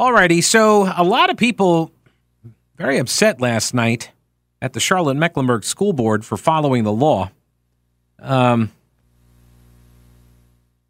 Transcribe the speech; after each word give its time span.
Alrighty, 0.00 0.42
so 0.42 0.90
a 0.96 1.04
lot 1.04 1.28
of 1.28 1.36
people 1.36 1.92
very 2.78 2.96
upset 2.96 3.38
last 3.38 3.74
night 3.74 4.10
at 4.62 4.72
the 4.72 4.80
Charlotte 4.80 5.16
Mecklenburg 5.16 5.62
School 5.62 5.92
Board 5.92 6.24
for 6.24 6.38
following 6.38 6.84
the 6.84 6.92
law. 6.92 7.30
Um, 8.18 8.72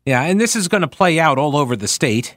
yeah, 0.06 0.22
and 0.22 0.40
this 0.40 0.54
is 0.54 0.68
going 0.68 0.82
to 0.82 0.88
play 0.88 1.18
out 1.18 1.38
all 1.38 1.56
over 1.56 1.74
the 1.74 1.88
state 1.88 2.36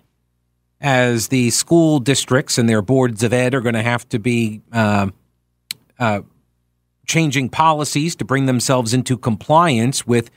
as 0.82 1.28
the 1.28 1.52
school 1.52 2.00
districts 2.00 2.58
and 2.58 2.68
their 2.68 2.82
boards 2.82 3.22
of 3.22 3.34
ed 3.34 3.54
are 3.54 3.62
going 3.62 3.76
to 3.76 3.84
have 3.84 4.10
to 4.10 4.18
be 4.18 4.64
uh, 4.72 5.10
uh, 6.00 6.22
changing 7.06 7.50
policies 7.50 8.16
to 8.16 8.26
bring 8.26 8.48
themselves 8.48 8.96
into 8.96 9.16
compliance 9.16 10.08
with 10.08 10.32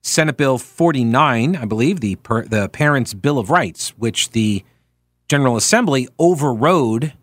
Senate 0.00 0.38
Bill 0.38 0.56
49, 0.56 1.56
I 1.56 1.64
believe, 1.66 2.00
the 2.00 2.16
per, 2.16 2.46
the 2.46 2.70
Parents' 2.70 3.12
Bill 3.12 3.38
of 3.38 3.50
Rights, 3.50 3.90
which 3.98 4.30
the 4.30 4.64
General 5.28 5.56
Assembly 5.56 6.08
overrode 6.18 7.14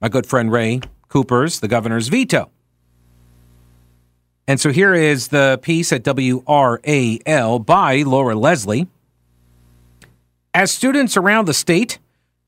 my 0.00 0.08
good 0.08 0.26
friend 0.26 0.50
Roy 0.50 0.80
Cooper's, 1.08 1.60
the 1.60 1.68
governor's 1.68 2.08
veto. 2.08 2.50
And 4.46 4.60
so 4.60 4.70
here 4.70 4.94
is 4.94 5.28
the 5.28 5.58
piece 5.62 5.92
at 5.92 6.02
WRAL 6.02 7.58
by 7.64 8.02
Laura 8.02 8.34
Leslie. 8.34 8.88
As 10.52 10.72
students 10.72 11.16
around 11.16 11.46
the 11.46 11.54
state 11.54 11.98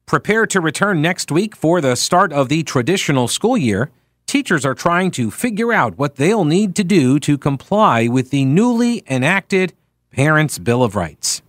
prepare 0.07 0.47
to 0.47 0.61
return 0.61 1.01
next 1.01 1.31
week 1.31 1.55
for 1.55 1.81
the 1.81 1.95
start 1.95 2.33
of 2.33 2.49
the 2.49 2.63
traditional 2.65 3.29
school 3.29 3.57
year, 3.57 3.91
teachers 4.27 4.65
are 4.65 4.75
trying 4.75 5.11
to 5.13 5.31
figure 5.31 5.73
out 5.73 5.97
what 5.97 6.17
they'll 6.17 6.45
need 6.45 6.75
to 6.75 6.85
do 6.85 7.21
to 7.21 7.39
comply 7.39 8.09
with 8.09 8.31
the 8.31 8.45
newly 8.45 9.05
enacted 9.09 9.73
Parents' 10.11 10.59
Bill 10.59 10.83
of 10.83 10.97
Rights. 10.97 11.41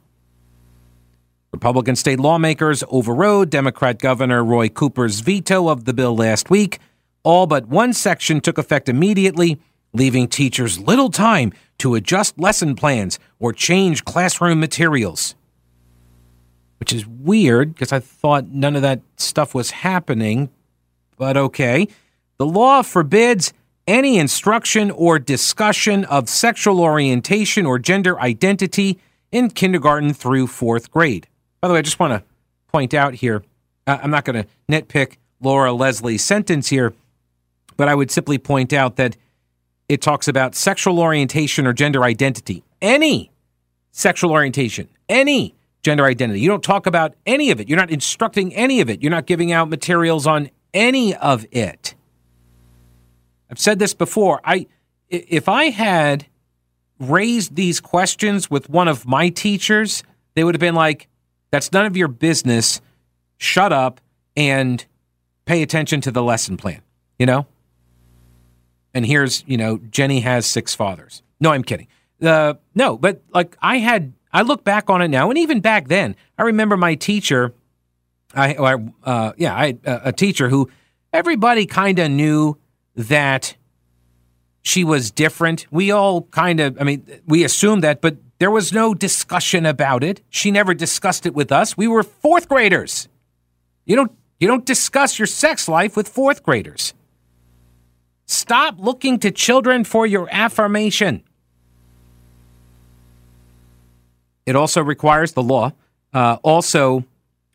Republican 1.54 1.96
state 1.96 2.20
lawmakers 2.20 2.84
overrode 2.90 3.52
Democrat 3.52 4.00
Governor 4.00 4.44
Roy 4.44 4.70
Cooper's 4.70 5.20
veto 5.20 5.70
of 5.70 5.86
the 5.86 5.94
bill 5.94 6.16
last 6.16 6.50
week. 6.50 6.80
All 7.22 7.46
but 7.46 7.68
one 7.68 7.94
section 7.94 8.42
took 8.42 8.58
effect 8.58 8.90
immediately, 8.90 9.60
leaving 9.94 10.28
teachers 10.28 10.80
little 10.80 11.12
time 11.12 11.54
to 11.78 11.94
adjust 11.94 12.40
lesson 12.40 12.76
plans 12.76 13.20
or 13.40 13.54
change 13.54 14.04
classroom 14.04 14.60
materials. 14.60 15.36
Which 16.80 16.92
is 16.92 17.06
weird 17.06 17.76
because 17.76 17.94
I 17.94 18.00
thought 18.00 18.48
none 18.48 18.76
of 18.76 18.82
that 18.82 19.02
stuff 19.18 19.54
was 19.54 19.70
happening, 19.70 20.50
but 21.18 21.38
okay. 21.38 21.88
The 22.40 22.48
law 22.48 22.82
forbids 22.82 23.54
any 23.86 24.18
instruction 24.18 24.90
or 24.90 25.20
discussion 25.20 26.04
of 26.06 26.30
sexual 26.30 26.82
orientation 26.82 27.68
or 27.68 27.78
gender 27.78 28.20
identity 28.20 28.98
in 29.32 29.52
kindergarten 29.52 30.16
through 30.16 30.48
fourth 30.48 30.90
grade. 30.90 31.28
By 31.64 31.70
the 31.70 31.76
way, 31.76 31.80
I 31.80 31.84
just 31.84 31.98
want 31.98 32.12
to 32.12 32.22
point 32.74 32.94
out 32.94 33.14
here 33.14 33.42
uh, 33.88 33.98
I'm 34.04 34.12
not 34.12 34.26
going 34.26 34.44
to 34.44 34.50
nitpick 34.70 35.16
Laura 35.40 35.72
Leslie's 35.72 36.22
sentence 36.22 36.68
here, 36.68 36.94
but 37.78 37.88
I 37.88 37.96
would 37.96 38.12
simply 38.12 38.38
point 38.38 38.74
out 38.74 38.98
that 38.98 39.16
it 39.88 40.02
talks 40.02 40.28
about 40.28 40.56
sexual 40.56 41.00
orientation 41.00 41.66
or 41.66 41.72
gender 41.72 42.04
identity. 42.04 42.66
Any 42.82 43.32
sexual 43.92 44.32
orientation, 44.32 44.90
any 45.08 45.56
gender 45.84 46.04
identity. 46.04 46.42
You 46.42 46.50
don't 46.50 46.66
talk 46.66 46.86
about 46.86 47.16
any 47.26 47.50
of 47.50 47.62
it. 47.62 47.70
You're 47.70 47.80
not 47.80 47.92
instructing 47.92 48.54
any 48.54 48.82
of 48.82 48.90
it. 48.90 49.02
You're 49.02 49.10
not 49.10 49.26
giving 49.26 49.54
out 49.54 49.70
materials 49.70 50.28
on 50.28 50.50
any 50.74 51.16
of 51.16 51.46
it. 51.50 51.96
I've 53.50 53.58
said 53.58 53.80
this 53.80 53.94
before. 53.94 54.42
I 54.44 54.68
if 55.08 55.48
I 55.48 55.70
had 55.70 56.26
raised 57.00 57.56
these 57.56 57.80
questions 57.80 58.52
with 58.52 58.70
one 58.70 58.90
of 58.90 59.08
my 59.08 59.30
teachers, 59.30 60.04
they 60.34 60.44
would 60.44 60.56
have 60.56 60.60
been 60.60 60.76
like, 60.76 61.08
that's 61.54 61.72
none 61.72 61.86
of 61.86 61.96
your 61.96 62.08
business. 62.08 62.82
Shut 63.38 63.72
up 63.72 64.02
and 64.36 64.84
pay 65.46 65.62
attention 65.62 66.02
to 66.02 66.10
the 66.10 66.24
lesson 66.24 66.58
plan, 66.58 66.82
you 67.20 67.28
know? 67.28 67.46
And 68.96 69.06
here's, 69.06 69.44
you 69.46 69.56
know, 69.56 69.78
Jenny 69.78 70.22
has 70.22 70.48
six 70.48 70.74
fathers. 70.74 71.22
No, 71.40 71.52
I'm 71.52 71.64
kidding. 71.64 71.86
Uh, 72.20 72.56
no, 72.74 72.98
but 72.98 73.22
like 73.36 73.56
I 73.62 73.78
had, 73.78 74.14
I 74.32 74.42
look 74.42 74.64
back 74.64 74.90
on 74.90 75.04
it 75.04 75.10
now, 75.10 75.30
and 75.30 75.38
even 75.38 75.60
back 75.60 75.90
then, 75.90 76.16
I 76.40 76.44
remember 76.44 76.76
my 76.76 76.96
teacher. 76.96 77.54
I, 78.34 78.56
uh, 79.04 79.34
yeah, 79.38 79.54
I 79.54 79.78
uh, 79.86 80.00
a 80.06 80.12
teacher 80.12 80.50
who 80.50 80.72
everybody 81.12 81.68
kind 81.68 82.00
of 82.00 82.10
knew 82.10 82.58
that 82.96 83.56
she 84.64 84.84
was 84.84 85.12
different. 85.12 85.68
We 85.70 85.92
all 85.92 86.24
kind 86.24 86.60
of, 86.60 86.82
I 86.82 86.84
mean, 86.84 87.06
we 87.28 87.44
assumed 87.44 87.84
that, 87.84 88.02
but 88.02 88.18
there 88.44 88.52
was 88.52 88.74
no 88.74 88.94
discussion 88.94 89.66
about 89.66 90.04
it. 90.04 90.20
She 90.30 90.52
never 90.52 90.74
discussed 90.74 91.26
it 91.26 91.34
with 91.34 91.50
us. 91.50 91.78
We 91.78 91.88
were 91.88 92.04
fourth 92.04 92.50
graders. 92.50 93.08
You 93.86 93.96
don't 93.96 94.12
you 94.38 94.50
don't 94.50 94.66
discuss 94.66 95.18
your 95.18 95.28
sex 95.28 95.70
life 95.70 95.96
with 95.96 96.10
fourth 96.10 96.44
graders. 96.44 96.94
Stop 98.26 98.76
looking 98.80 99.18
to 99.20 99.32
children 99.32 99.86
for 99.86 100.06
your 100.06 100.28
affirmation. 100.30 101.24
It 104.46 104.58
also 104.58 104.84
requires 104.84 105.32
the 105.32 105.42
law 105.42 105.72
uh, 106.14 106.36
also 106.44 107.06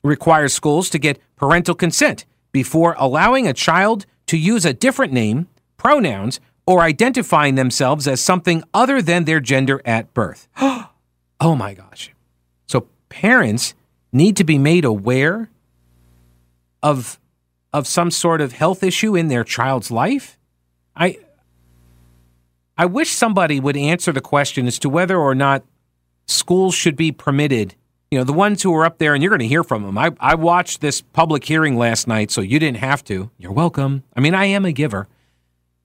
requires 0.02 0.54
schools 0.54 0.88
to 0.88 0.98
get 0.98 1.20
parental 1.36 1.74
consent 1.74 2.24
before 2.50 2.96
allowing 2.98 3.46
a 3.46 3.52
child 3.52 4.06
to 4.28 4.38
use 4.38 4.64
a 4.64 4.72
different 4.72 5.12
name, 5.12 5.48
pronouns, 5.76 6.40
or 6.68 6.82
identifying 6.82 7.54
themselves 7.54 8.06
as 8.06 8.20
something 8.20 8.62
other 8.74 9.00
than 9.00 9.24
their 9.24 9.40
gender 9.40 9.80
at 9.86 10.12
birth. 10.12 10.48
oh 10.60 11.56
my 11.56 11.72
gosh. 11.72 12.12
So 12.66 12.86
parents 13.08 13.72
need 14.12 14.36
to 14.36 14.44
be 14.44 14.58
made 14.58 14.84
aware 14.84 15.48
of 16.82 17.18
of 17.72 17.86
some 17.86 18.10
sort 18.10 18.42
of 18.42 18.52
health 18.52 18.82
issue 18.82 19.16
in 19.16 19.28
their 19.28 19.44
child's 19.44 19.90
life. 19.90 20.38
I 20.94 21.16
I 22.76 22.84
wish 22.84 23.12
somebody 23.12 23.60
would 23.60 23.76
answer 23.78 24.12
the 24.12 24.20
question 24.20 24.66
as 24.66 24.78
to 24.80 24.90
whether 24.90 25.16
or 25.16 25.34
not 25.34 25.64
schools 26.26 26.74
should 26.74 26.96
be 26.96 27.12
permitted. 27.12 27.76
You 28.10 28.18
know, 28.18 28.24
the 28.24 28.34
ones 28.34 28.62
who 28.62 28.74
are 28.74 28.84
up 28.84 28.98
there, 28.98 29.14
and 29.14 29.22
you're 29.22 29.30
going 29.30 29.40
to 29.40 29.48
hear 29.48 29.64
from 29.64 29.84
them. 29.84 29.96
I, 29.96 30.10
I 30.20 30.34
watched 30.34 30.82
this 30.82 31.00
public 31.00 31.44
hearing 31.44 31.78
last 31.78 32.06
night, 32.06 32.30
so 32.30 32.42
you 32.42 32.58
didn't 32.58 32.78
have 32.78 33.02
to. 33.04 33.30
You're 33.38 33.52
welcome. 33.52 34.02
I 34.14 34.20
mean, 34.20 34.34
I 34.34 34.44
am 34.46 34.66
a 34.66 34.72
giver. 34.72 35.08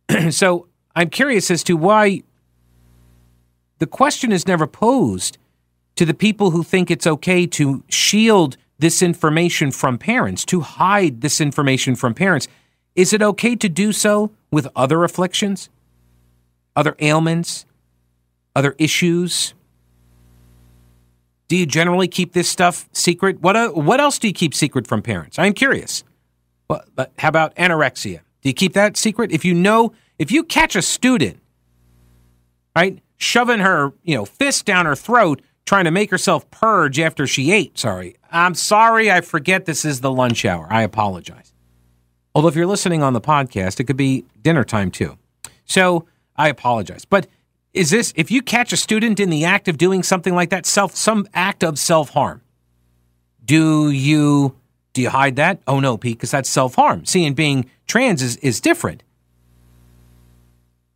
so 0.29 0.67
I'm 0.95 1.09
curious 1.09 1.49
as 1.49 1.63
to 1.63 1.75
why 1.75 2.23
the 3.79 3.87
question 3.87 4.31
is 4.31 4.47
never 4.47 4.67
posed 4.67 5.37
to 5.95 6.05
the 6.05 6.13
people 6.13 6.51
who 6.51 6.63
think 6.63 6.89
it's 6.89 7.07
okay 7.07 7.45
to 7.47 7.83
shield 7.89 8.57
this 8.79 9.01
information 9.01 9.71
from 9.71 9.97
parents, 9.97 10.45
to 10.45 10.61
hide 10.61 11.21
this 11.21 11.39
information 11.39 11.95
from 11.95 12.13
parents. 12.13 12.47
Is 12.95 13.13
it 13.13 13.21
okay 13.21 13.55
to 13.55 13.69
do 13.69 13.91
so 13.91 14.31
with 14.51 14.67
other 14.75 15.03
afflictions, 15.03 15.69
other 16.75 16.95
ailments, 16.99 17.65
other 18.55 18.75
issues? 18.77 19.53
Do 21.47 21.57
you 21.57 21.65
generally 21.65 22.07
keep 22.07 22.33
this 22.33 22.49
stuff 22.49 22.89
secret? 22.93 23.41
What, 23.41 23.55
uh, 23.55 23.69
what 23.69 23.99
else 23.99 24.19
do 24.19 24.27
you 24.27 24.33
keep 24.33 24.53
secret 24.53 24.87
from 24.87 25.01
parents? 25.01 25.39
I'm 25.39 25.53
curious. 25.53 26.03
But 26.67 27.11
how 27.19 27.29
about 27.29 27.55
anorexia? 27.55 28.21
Do 28.41 28.49
you 28.49 28.53
keep 28.53 28.73
that 28.73 28.97
secret? 28.97 29.31
If 29.31 29.45
you 29.45 29.53
know 29.53 29.93
if 30.19 30.31
you 30.31 30.43
catch 30.43 30.75
a 30.75 30.81
student, 30.81 31.39
right, 32.75 32.99
shoving 33.17 33.59
her, 33.59 33.93
you 34.03 34.15
know, 34.15 34.25
fist 34.25 34.65
down 34.65 34.85
her 34.85 34.95
throat, 34.95 35.41
trying 35.65 35.85
to 35.85 35.91
make 35.91 36.11
herself 36.11 36.49
purge 36.51 36.99
after 36.99 37.25
she 37.25 37.51
ate, 37.51 37.77
sorry, 37.77 38.15
I'm 38.31 38.55
sorry, 38.55 39.11
I 39.11 39.21
forget 39.21 39.65
this 39.65 39.85
is 39.85 40.01
the 40.01 40.11
lunch 40.11 40.45
hour. 40.45 40.67
I 40.69 40.81
apologize. 40.81 41.53
Although 42.35 42.47
if 42.47 42.55
you're 42.55 42.65
listening 42.67 43.03
on 43.03 43.13
the 43.13 43.21
podcast, 43.21 43.79
it 43.79 43.85
could 43.85 43.97
be 43.97 44.25
dinner 44.41 44.63
time 44.63 44.91
too. 44.91 45.17
So 45.65 46.07
I 46.35 46.49
apologize. 46.49 47.05
But 47.05 47.27
is 47.73 47.89
this 47.89 48.13
if 48.15 48.31
you 48.31 48.41
catch 48.41 48.73
a 48.73 48.77
student 48.77 49.19
in 49.19 49.29
the 49.29 49.45
act 49.45 49.67
of 49.67 49.77
doing 49.77 50.03
something 50.03 50.35
like 50.35 50.49
that, 50.49 50.65
self 50.65 50.95
some 50.95 51.27
act 51.33 51.63
of 51.63 51.77
self-harm, 51.79 52.41
do 53.43 53.89
you 53.89 54.55
do 54.93 55.01
you 55.01 55.09
hide 55.09 55.35
that? 55.37 55.61
Oh 55.67 55.79
no, 55.79 55.97
Pete, 55.97 56.17
because 56.17 56.31
that's 56.31 56.49
self-harm. 56.49 57.05
See, 57.05 57.25
and 57.25 57.35
being 57.35 57.69
trans 57.87 58.21
is, 58.21 58.37
is 58.37 58.61
different. 58.61 59.03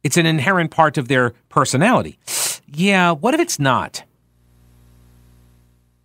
It's 0.08 0.16
an 0.16 0.26
inherent 0.26 0.72
part 0.72 0.98
of 0.98 1.10
their 1.10 1.32
personality. 1.50 2.18
Yeah, 2.66 3.12
what 3.12 3.34
if 3.34 3.42
it's 3.42 3.60
not? 3.60 4.04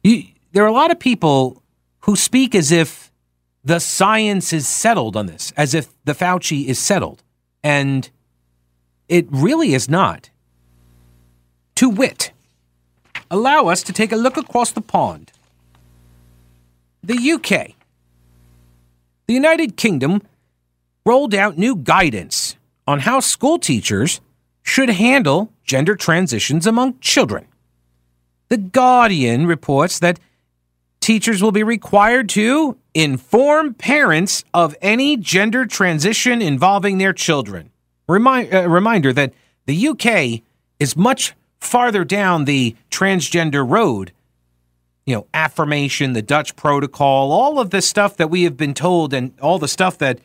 You, 0.02 0.24
there 0.50 0.64
are 0.64 0.66
a 0.66 0.72
lot 0.72 0.90
of 0.90 0.98
people 0.98 1.62
who 2.00 2.16
speak 2.16 2.56
as 2.56 2.72
if 2.72 3.12
the 3.62 3.78
science 3.78 4.52
is 4.52 4.66
settled 4.66 5.16
on 5.16 5.26
this, 5.26 5.52
as 5.56 5.72
if 5.72 5.86
the 6.04 6.14
Fauci 6.14 6.66
is 6.66 6.80
settled. 6.80 7.22
And 7.62 8.10
it 9.08 9.28
really 9.30 9.72
is 9.72 9.88
not. 9.88 10.30
To 11.76 11.88
wit, 11.88 12.32
allow 13.30 13.68
us 13.68 13.84
to 13.84 13.92
take 13.92 14.10
a 14.10 14.16
look 14.16 14.36
across 14.36 14.72
the 14.72 14.80
pond. 14.80 15.30
The 17.04 17.34
UK. 17.34 17.76
The 19.28 19.34
United 19.34 19.76
Kingdom 19.76 20.22
rolled 21.06 21.36
out 21.36 21.56
new 21.56 21.76
guidance 21.76 22.56
on 22.86 23.00
how 23.00 23.20
school 23.20 23.58
teachers 23.58 24.20
should 24.62 24.90
handle 24.90 25.52
gender 25.64 25.96
transitions 25.96 26.66
among 26.66 26.98
children. 27.00 27.46
The 28.48 28.58
Guardian 28.58 29.46
reports 29.46 29.98
that 30.00 30.20
teachers 31.00 31.42
will 31.42 31.52
be 31.52 31.62
required 31.62 32.28
to 32.30 32.76
inform 32.94 33.74
parents 33.74 34.44
of 34.54 34.76
any 34.80 35.16
gender 35.16 35.66
transition 35.66 36.42
involving 36.42 36.98
their 36.98 37.12
children. 37.12 37.70
Uh, 38.08 38.68
reminder 38.68 39.12
that 39.12 39.32
the 39.66 39.88
UK 39.88 40.42
is 40.78 40.96
much 40.96 41.34
farther 41.60 42.04
down 42.04 42.44
the 42.44 42.76
transgender 42.90 43.68
road. 43.68 44.12
You 45.06 45.16
know, 45.16 45.26
affirmation, 45.34 46.12
the 46.12 46.22
Dutch 46.22 46.54
protocol, 46.54 47.32
all 47.32 47.58
of 47.58 47.70
the 47.70 47.82
stuff 47.82 48.16
that 48.18 48.30
we 48.30 48.44
have 48.44 48.56
been 48.56 48.74
told, 48.74 49.12
and 49.14 49.32
all 49.40 49.58
the 49.58 49.68
stuff 49.68 49.98
that 49.98 50.20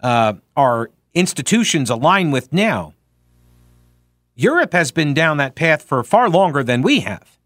uh, 0.00 0.34
our 0.56 0.90
institutions 1.14 1.90
align 1.90 2.30
with 2.30 2.52
now. 2.52 2.94
Europe 4.34 4.72
has 4.72 4.90
been 4.90 5.14
down 5.14 5.36
that 5.36 5.54
path 5.54 5.82
for 5.82 6.02
far 6.02 6.28
longer 6.28 6.62
than 6.62 6.82
we 6.82 7.00
have. 7.00 7.38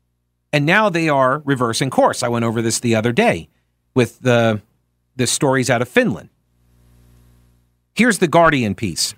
And 0.53 0.65
now 0.65 0.89
they 0.89 1.09
are 1.09 1.43
reversing 1.45 1.91
course. 1.91 2.23
I 2.23 2.29
went 2.29 2.45
over 2.45 2.63
this 2.63 2.81
the 2.81 2.95
other 2.95 3.13
day 3.13 3.49
with 3.95 4.21
the, 4.21 4.63
the 5.17 5.27
stories 5.27 5.69
out 5.69 5.83
of 5.83 5.89
Finland. 5.89 6.31
Here's 7.95 8.19
the 8.19 8.29
Guardian 8.29 8.75
piece 8.75 9.15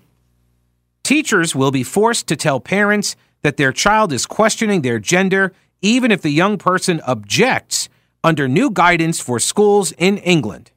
Teachers 1.03 1.55
will 1.55 1.71
be 1.71 1.83
forced 1.83 2.27
to 2.27 2.35
tell 2.35 2.59
parents 2.59 3.15
that 3.41 3.57
their 3.57 3.71
child 3.71 4.13
is 4.13 4.25
questioning 4.25 4.81
their 4.81 4.99
gender, 4.99 5.53
even 5.81 6.11
if 6.11 6.21
the 6.21 6.29
young 6.29 6.57
person 6.57 7.01
objects, 7.07 7.89
under 8.23 8.47
new 8.47 8.69
guidance 8.69 9.19
for 9.19 9.39
schools 9.39 9.91
in 9.93 10.17
England. 10.19 10.71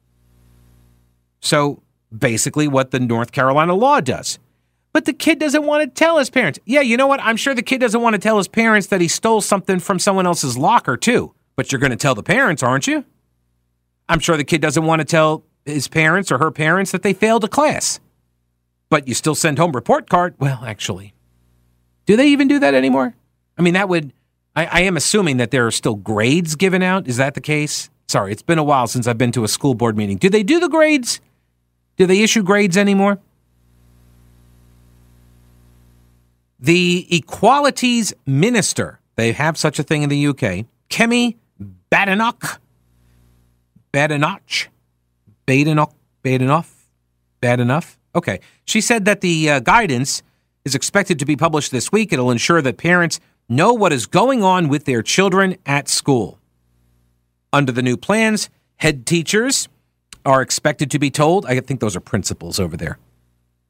So 1.39 1.82
basically, 2.17 2.67
what 2.67 2.91
the 2.91 2.99
North 2.99 3.31
Carolina 3.31 3.73
law 3.73 3.99
does. 3.99 4.39
But 4.93 5.05
the 5.05 5.13
kid 5.13 5.39
doesn't 5.39 5.65
want 5.65 5.83
to 5.83 5.87
tell 5.87 6.19
his 6.19 6.29
parents. 6.29 6.59
Yeah, 6.65 6.81
you 6.81 6.97
know 6.97 7.07
what? 7.07 7.19
I'm 7.21 7.35
sure 7.35 7.55
the 7.55 7.63
kid 7.63 7.79
doesn't 7.79 8.01
want 8.01 8.13
to 8.13 8.19
tell 8.19 8.37
his 8.37 8.47
parents 8.47 8.87
that 8.87 9.01
he 9.01 9.07
stole 9.07 9.41
something 9.41 9.79
from 9.79 9.97
someone 9.97 10.27
else's 10.27 10.57
locker, 10.57 10.95
too. 10.95 11.33
But 11.55 11.71
you're 11.71 11.79
going 11.79 11.91
to 11.91 11.97
tell 11.97 12.15
the 12.15 12.23
parents, 12.23 12.61
aren't 12.61 12.87
you? 12.87 13.03
I'm 14.07 14.19
sure 14.19 14.37
the 14.37 14.43
kid 14.43 14.61
doesn't 14.61 14.85
want 14.85 14.99
to 14.99 15.05
tell 15.05 15.43
his 15.65 15.87
parents 15.87 16.31
or 16.31 16.37
her 16.37 16.51
parents 16.51 16.91
that 16.91 17.03
they 17.03 17.13
failed 17.13 17.43
a 17.43 17.47
class. 17.47 17.99
But 18.89 19.07
you 19.07 19.13
still 19.13 19.35
send 19.35 19.57
home 19.57 19.71
report 19.71 20.09
card. 20.09 20.35
Well, 20.39 20.63
actually, 20.65 21.13
do 22.05 22.15
they 22.15 22.27
even 22.27 22.47
do 22.47 22.59
that 22.59 22.73
anymore? 22.73 23.15
I 23.57 23.61
mean, 23.61 23.73
that 23.73 23.89
would. 23.89 24.13
I, 24.55 24.65
I 24.65 24.79
am 24.81 24.97
assuming 24.97 25.37
that 25.37 25.49
there 25.49 25.65
are 25.65 25.71
still 25.71 25.95
grades 25.95 26.55
given 26.55 26.83
out. 26.83 27.07
Is 27.07 27.17
that 27.17 27.33
the 27.33 27.41
case? 27.41 27.89
Sorry, 28.07 28.31
it's 28.31 28.43
been 28.43 28.59
a 28.59 28.63
while 28.63 28.85
since 28.85 29.07
I've 29.07 29.17
been 29.17 29.31
to 29.31 29.43
a 29.43 29.47
school 29.47 29.73
board 29.73 29.97
meeting. 29.97 30.17
Do 30.17 30.29
they 30.29 30.43
do 30.43 30.59
the 30.59 30.69
grades? 30.69 31.19
Do 31.97 32.05
they 32.05 32.21
issue 32.21 32.43
grades 32.43 32.77
anymore? 32.77 33.19
The 36.59 37.07
Equalities 37.15 38.13
Minister, 38.25 38.99
they 39.15 39.33
have 39.33 39.57
such 39.57 39.79
a 39.79 39.83
thing 39.83 40.03
in 40.03 40.09
the 40.09 40.27
UK, 40.27 40.65
Kemi 40.89 41.35
Badenoch, 41.91 42.59
Badenoch, 43.91 44.67
Badenoch, 45.45 45.93
Badenoch, 46.23 46.65
bad 47.41 47.59
enough. 47.59 47.99
Okay. 48.15 48.39
She 48.65 48.79
said 48.79 49.05
that 49.05 49.21
the 49.21 49.49
uh, 49.49 49.59
guidance 49.59 50.23
is 50.63 50.75
expected 50.75 51.19
to 51.19 51.25
be 51.25 51.35
published 51.35 51.71
this 51.71 51.91
week. 51.91 52.13
It'll 52.13 52.31
ensure 52.31 52.61
that 52.61 52.77
parents 52.77 53.19
know 53.49 53.73
what 53.73 53.91
is 53.91 54.05
going 54.05 54.43
on 54.43 54.69
with 54.69 54.85
their 54.85 55.01
children 55.01 55.57
at 55.65 55.89
school. 55.89 56.39
Under 57.51 57.71
the 57.71 57.81
new 57.81 57.97
plans, 57.97 58.49
head 58.77 59.05
teachers 59.05 59.67
are 60.25 60.41
expected 60.41 60.89
to 60.91 60.99
be 60.99 61.09
told, 61.11 61.45
I 61.45 61.59
think 61.59 61.79
those 61.79 61.95
are 61.95 62.01
principles 62.01 62.59
over 62.59 62.77
there. 62.77 62.97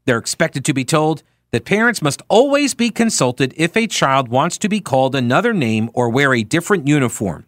They're 0.05 0.17
expected 0.17 0.65
to 0.65 0.73
be 0.73 0.85
told 0.85 1.23
that 1.51 1.65
parents 1.65 2.01
must 2.01 2.21
always 2.29 2.73
be 2.73 2.89
consulted 2.89 3.53
if 3.55 3.77
a 3.77 3.87
child 3.87 4.27
wants 4.27 4.57
to 4.57 4.69
be 4.69 4.79
called 4.79 5.15
another 5.15 5.53
name 5.53 5.89
or 5.93 6.09
wear 6.09 6.33
a 6.33 6.43
different 6.43 6.87
uniform. 6.87 7.45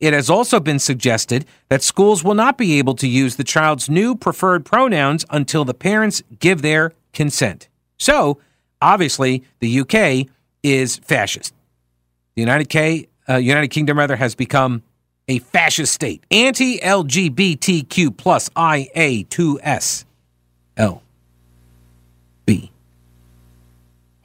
It 0.00 0.12
has 0.12 0.28
also 0.28 0.60
been 0.60 0.80
suggested 0.80 1.46
that 1.68 1.82
schools 1.82 2.24
will 2.24 2.34
not 2.34 2.58
be 2.58 2.78
able 2.78 2.94
to 2.96 3.08
use 3.08 3.36
the 3.36 3.44
child's 3.44 3.88
new 3.88 4.16
preferred 4.16 4.64
pronouns 4.64 5.24
until 5.30 5.64
the 5.64 5.72
parents 5.72 6.22
give 6.40 6.62
their 6.62 6.92
consent. 7.12 7.68
So, 7.96 8.40
obviously, 8.82 9.44
the 9.60 9.80
UK 9.80 10.28
is 10.62 10.96
fascist. 10.96 11.54
The 12.34 12.42
United, 12.42 12.68
K, 12.68 13.06
uh, 13.28 13.36
United 13.36 13.68
Kingdom 13.68 13.98
rather 13.98 14.16
has 14.16 14.34
become 14.34 14.82
a 15.28 15.38
fascist 15.38 15.92
state, 15.92 16.24
anti-LGBTQ 16.30 18.16
plus 18.16 18.48
IA2S 18.50 20.04
L 20.76 21.02
B. 22.46 22.70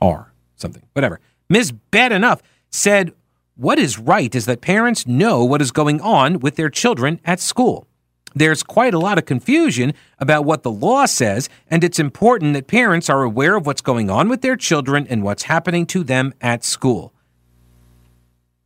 R 0.01 0.30
something, 0.60 0.84
whatever. 0.94 1.19
Ms. 1.50 1.72
Badenoch 1.92 2.42
said, 2.69 3.13
What 3.56 3.80
is 3.80 3.98
right 3.98 4.34
is 4.34 4.46
that 4.46 4.62
parents 4.62 5.07
know 5.07 5.44
what 5.44 5.62
is 5.62 5.72
going 5.72 6.01
on 6.01 6.40
with 6.40 6.56
their 6.56 6.69
children 6.69 7.19
at 7.25 7.40
school. 7.40 7.88
There's 8.36 8.62
quite 8.62 8.94
a 8.94 9.00
lot 9.00 9.18
of 9.18 9.25
confusion 9.25 9.94
about 10.19 10.45
what 10.45 10.62
the 10.62 10.72
law 10.72 11.06
says, 11.07 11.50
and 11.68 11.84
it's 11.84 11.98
important 11.98 12.54
that 12.54 12.68
parents 12.68 13.10
are 13.10 13.24
aware 13.24 13.56
of 13.56 13.66
what's 13.66 13.81
going 13.81 14.10
on 14.10 14.30
with 14.30 14.42
their 14.42 14.56
children 14.56 15.07
and 15.10 15.24
what's 15.24 15.44
happening 15.44 15.88
to 15.88 16.04
them 16.04 16.34
at 16.40 16.63
school. 16.63 17.12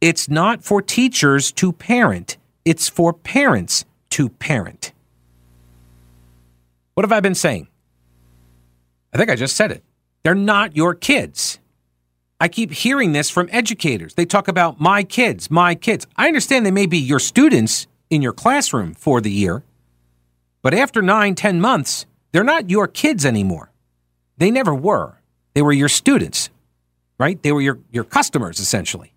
It's 0.03 0.27
not 0.27 0.65
for 0.65 0.81
teachers 0.81 1.49
to 1.53 1.71
parent, 1.71 2.35
it's 2.65 2.89
for 2.89 3.13
parents 3.13 3.85
to 4.09 4.27
parent. 4.27 4.91
What 6.93 7.05
have 7.05 7.13
I 7.13 7.21
been 7.21 7.35
saying? 7.35 7.69
I 9.13 9.17
think 9.17 9.29
I 9.29 9.37
just 9.37 9.55
said 9.55 9.71
it. 9.71 9.81
They're 10.23 10.35
not 10.35 10.75
your 10.75 10.93
kids. 10.93 11.57
I 12.37 12.49
keep 12.49 12.73
hearing 12.73 13.13
this 13.13 13.29
from 13.29 13.47
educators. 13.49 14.15
They 14.15 14.25
talk 14.25 14.49
about 14.49 14.77
my 14.77 15.03
kids, 15.05 15.49
my 15.49 15.73
kids. 15.73 16.05
I 16.17 16.27
understand 16.27 16.65
they 16.65 16.71
may 16.71 16.85
be 16.85 16.97
your 16.97 17.19
students 17.19 17.87
in 18.09 18.21
your 18.21 18.33
classroom 18.33 18.95
for 18.95 19.21
the 19.21 19.31
year, 19.31 19.63
but 20.61 20.73
after 20.73 21.01
nine, 21.01 21.33
ten 21.33 21.61
months, 21.61 22.05
they're 22.33 22.43
not 22.43 22.69
your 22.69 22.89
kids 22.89 23.25
anymore. 23.25 23.71
They 24.37 24.51
never 24.51 24.75
were. 24.75 25.21
They 25.53 25.61
were 25.61 25.71
your 25.71 25.87
students, 25.87 26.49
right? 27.17 27.41
They 27.41 27.53
were 27.53 27.61
your, 27.61 27.79
your 27.89 28.03
customers, 28.03 28.59
essentially. 28.59 29.12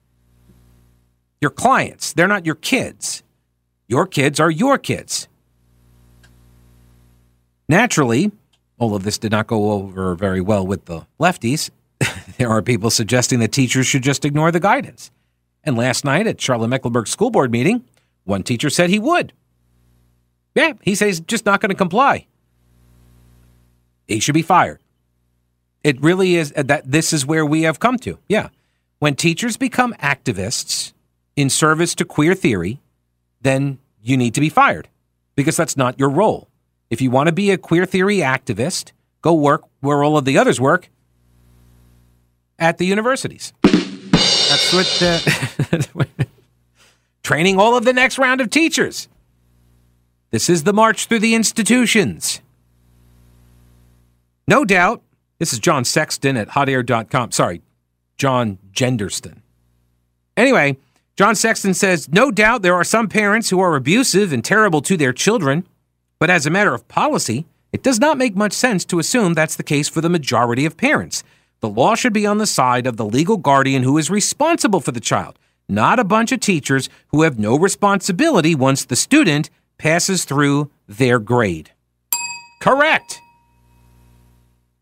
Your 1.40 1.50
clients. 1.50 2.12
They're 2.12 2.28
not 2.28 2.46
your 2.46 2.54
kids. 2.54 3.22
Your 3.88 4.06
kids 4.06 4.40
are 4.40 4.50
your 4.50 4.78
kids. 4.78 5.28
Naturally, 7.68 8.32
all 8.78 8.94
of 8.94 9.02
this 9.02 9.18
did 9.18 9.32
not 9.32 9.46
go 9.46 9.72
over 9.72 10.14
very 10.14 10.40
well 10.40 10.66
with 10.66 10.84
the 10.86 11.06
lefties. 11.20 11.70
there 12.38 12.50
are 12.50 12.62
people 12.62 12.90
suggesting 12.90 13.40
that 13.40 13.52
teachers 13.52 13.86
should 13.86 14.02
just 14.02 14.24
ignore 14.24 14.52
the 14.52 14.60
guidance. 14.60 15.10
And 15.64 15.76
last 15.76 16.04
night 16.04 16.26
at 16.26 16.40
Charlotte 16.40 16.68
Mecklenburg 16.68 17.08
School 17.08 17.30
Board 17.30 17.50
meeting, 17.50 17.84
one 18.24 18.42
teacher 18.42 18.70
said 18.70 18.90
he 18.90 18.98
would. 18.98 19.32
Yeah, 20.54 20.74
he 20.82 20.94
says 20.94 21.20
just 21.20 21.44
not 21.44 21.60
going 21.60 21.70
to 21.70 21.76
comply. 21.76 22.26
He 24.06 24.20
should 24.20 24.34
be 24.34 24.42
fired. 24.42 24.80
It 25.82 26.00
really 26.00 26.36
is 26.36 26.52
uh, 26.56 26.62
that 26.64 26.90
this 26.90 27.12
is 27.12 27.26
where 27.26 27.44
we 27.44 27.62
have 27.62 27.80
come 27.80 27.98
to. 27.98 28.18
Yeah. 28.28 28.48
When 28.98 29.14
teachers 29.14 29.56
become 29.56 29.92
activists 29.94 30.92
in 31.36 31.50
service 31.50 31.94
to 31.94 32.04
queer 32.04 32.34
theory, 32.34 32.80
then 33.42 33.78
you 34.02 34.16
need 34.16 34.34
to 34.34 34.40
be 34.40 34.48
fired 34.48 34.88
because 35.34 35.56
that's 35.56 35.76
not 35.76 35.98
your 35.98 36.08
role. 36.08 36.48
If 36.90 37.00
you 37.00 37.10
want 37.10 37.28
to 37.28 37.32
be 37.32 37.50
a 37.50 37.58
queer 37.58 37.84
theory 37.86 38.18
activist, 38.18 38.92
go 39.22 39.34
work 39.34 39.62
where 39.80 40.02
all 40.02 40.16
of 40.16 40.24
the 40.24 40.38
others 40.38 40.60
work 40.60 40.88
at 42.58 42.78
the 42.78 42.86
universities. 42.86 43.52
That's 43.62 44.72
what 44.72 46.04
uh, 46.04 46.04
training 47.22 47.58
all 47.58 47.76
of 47.76 47.84
the 47.84 47.92
next 47.92 48.18
round 48.18 48.40
of 48.40 48.50
teachers. 48.50 49.08
This 50.30 50.48
is 50.48 50.64
the 50.64 50.72
march 50.72 51.06
through 51.06 51.20
the 51.20 51.34
institutions. 51.34 52.40
No 54.48 54.64
doubt, 54.64 55.02
this 55.38 55.52
is 55.52 55.58
John 55.58 55.84
Sexton 55.84 56.36
at 56.36 56.48
hotair.com. 56.48 57.32
Sorry, 57.32 57.62
John 58.16 58.58
Genderston. 58.72 59.42
Anyway, 60.36 60.78
John 61.16 61.34
Sexton 61.34 61.72
says, 61.72 62.10
No 62.10 62.30
doubt 62.30 62.60
there 62.60 62.74
are 62.74 62.84
some 62.84 63.08
parents 63.08 63.48
who 63.48 63.58
are 63.60 63.74
abusive 63.74 64.32
and 64.32 64.44
terrible 64.44 64.82
to 64.82 64.98
their 64.98 65.14
children. 65.14 65.66
But 66.18 66.28
as 66.28 66.44
a 66.44 66.50
matter 66.50 66.74
of 66.74 66.88
policy, 66.88 67.46
it 67.72 67.82
does 67.82 67.98
not 67.98 68.18
make 68.18 68.36
much 68.36 68.52
sense 68.52 68.84
to 68.86 68.98
assume 68.98 69.32
that's 69.32 69.56
the 69.56 69.62
case 69.62 69.88
for 69.88 70.02
the 70.02 70.10
majority 70.10 70.66
of 70.66 70.76
parents. 70.76 71.24
The 71.60 71.70
law 71.70 71.94
should 71.94 72.12
be 72.12 72.26
on 72.26 72.36
the 72.36 72.46
side 72.46 72.86
of 72.86 72.98
the 72.98 73.06
legal 73.06 73.38
guardian 73.38 73.82
who 73.82 73.96
is 73.96 74.10
responsible 74.10 74.80
for 74.80 74.92
the 74.92 75.00
child, 75.00 75.38
not 75.68 75.98
a 75.98 76.04
bunch 76.04 76.32
of 76.32 76.40
teachers 76.40 76.90
who 77.08 77.22
have 77.22 77.38
no 77.38 77.58
responsibility 77.58 78.54
once 78.54 78.84
the 78.84 78.96
student 78.96 79.48
passes 79.78 80.26
through 80.26 80.70
their 80.86 81.18
grade. 81.18 81.70
Correct. 82.60 83.20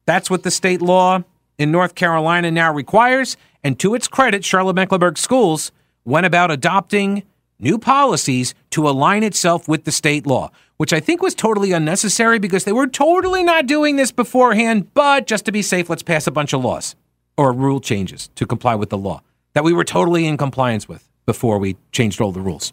That's 0.05 0.31
what 0.31 0.43
the 0.43 0.51
state 0.51 0.83
law 0.83 1.23
in 1.59 1.71
North 1.71 1.95
Carolina 1.95 2.51
now 2.51 2.73
requires. 2.73 3.37
And 3.63 3.79
to 3.79 3.95
its 3.95 4.09
credit, 4.09 4.45
Charlotte 4.45 4.75
Mecklenburg 4.77 5.17
Schools 5.17 5.73
went 6.05 6.27
about 6.27 6.51
adopting 6.51 7.23
new 7.59 7.79
policies 7.79 8.55
to 8.71 8.89
align 8.89 9.23
itself 9.23 9.69
with 9.69 9.85
the 9.85 9.93
state 9.93 10.27
law, 10.27 10.51
which 10.77 10.93
I 10.93 11.01
think 11.01 11.23
was 11.23 11.35
totally 11.35 11.73
unnecessary 11.73 12.39
because 12.39 12.65
they 12.65 12.73
were 12.73 12.87
totally 12.87 13.43
not 13.43 13.67
doing 13.67 13.97
this 13.97 14.13
beforehand. 14.13 14.93
But 14.95 15.27
just 15.27 15.45
to 15.47 15.53
be 15.53 15.63
safe, 15.63 15.89
let's 15.89 16.03
pass 16.03 16.27
a 16.27 16.33
bunch 16.33 16.53
of 16.53 16.65
laws 16.65 16.95
or 17.37 17.53
rule 17.53 17.81
changes 17.81 18.29
to 18.35 18.47
comply 18.47 18.75
with 18.75 18.91
the 18.91 18.99
law 18.99 19.23
that 19.55 19.65
we 19.65 19.73
were 19.73 19.85
totally 19.85 20.27
in 20.27 20.37
compliance 20.37 20.89
with 20.89 21.09
before 21.27 21.59
we 21.59 21.77
changed 21.93 22.21
all 22.21 22.33
the 22.33 22.41
rules. 22.41 22.73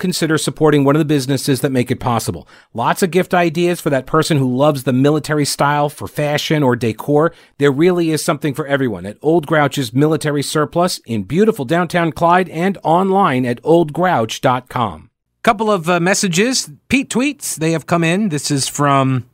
consider 0.00 0.36
supporting 0.36 0.82
one 0.82 0.96
of 0.96 0.98
the 0.98 1.04
businesses 1.04 1.60
that 1.60 1.70
make 1.70 1.90
it 1.90 2.00
possible. 2.00 2.48
Lots 2.74 3.02
of 3.02 3.12
gift 3.12 3.32
ideas 3.32 3.80
for 3.80 3.90
that 3.90 4.06
person 4.06 4.38
who 4.38 4.56
loves 4.56 4.82
the 4.82 4.92
military 4.92 5.44
style 5.44 5.88
for 5.88 6.08
fashion 6.08 6.62
or 6.62 6.74
decor. 6.74 7.32
There 7.58 7.70
really 7.70 8.10
is 8.10 8.24
something 8.24 8.54
for 8.54 8.66
everyone 8.66 9.06
at 9.06 9.18
Old 9.22 9.46
Grouch's 9.46 9.92
Military 9.92 10.42
Surplus 10.42 10.98
in 11.06 11.22
beautiful 11.22 11.64
downtown 11.64 12.10
Clyde 12.10 12.48
and 12.48 12.78
online 12.82 13.46
at 13.46 13.62
oldgrouch.com. 13.62 15.10
Couple 15.42 15.70
of 15.70 15.88
uh, 15.88 16.00
messages, 16.00 16.70
Pete 16.88 17.08
tweets, 17.08 17.56
they 17.56 17.72
have 17.72 17.86
come 17.86 18.04
in. 18.04 18.28
This 18.28 18.50
is 18.50 18.68
from 18.68 19.30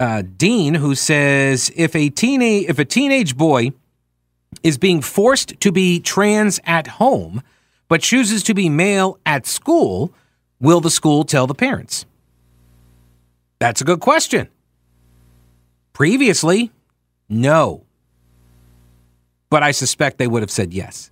uh, 0.00 0.22
Dean, 0.36 0.74
who 0.74 0.94
says 0.94 1.70
if 1.74 1.96
a 1.96 2.10
teenage 2.10 2.68
if 2.68 2.78
a 2.78 2.84
teenage 2.84 3.36
boy 3.36 3.72
is 4.62 4.78
being 4.78 5.00
forced 5.00 5.58
to 5.60 5.72
be 5.72 6.00
trans 6.00 6.60
at 6.64 6.86
home, 6.86 7.42
but 7.88 8.02
chooses 8.02 8.42
to 8.44 8.54
be 8.54 8.68
male 8.68 9.18
at 9.26 9.46
school, 9.46 10.12
will 10.60 10.80
the 10.80 10.90
school 10.90 11.24
tell 11.24 11.46
the 11.46 11.54
parents? 11.54 12.06
That's 13.58 13.80
a 13.80 13.84
good 13.84 14.00
question. 14.00 14.48
Previously, 15.92 16.70
no. 17.28 17.84
But 19.50 19.62
I 19.62 19.72
suspect 19.72 20.18
they 20.18 20.28
would 20.28 20.42
have 20.42 20.50
said 20.50 20.72
yes. 20.72 21.10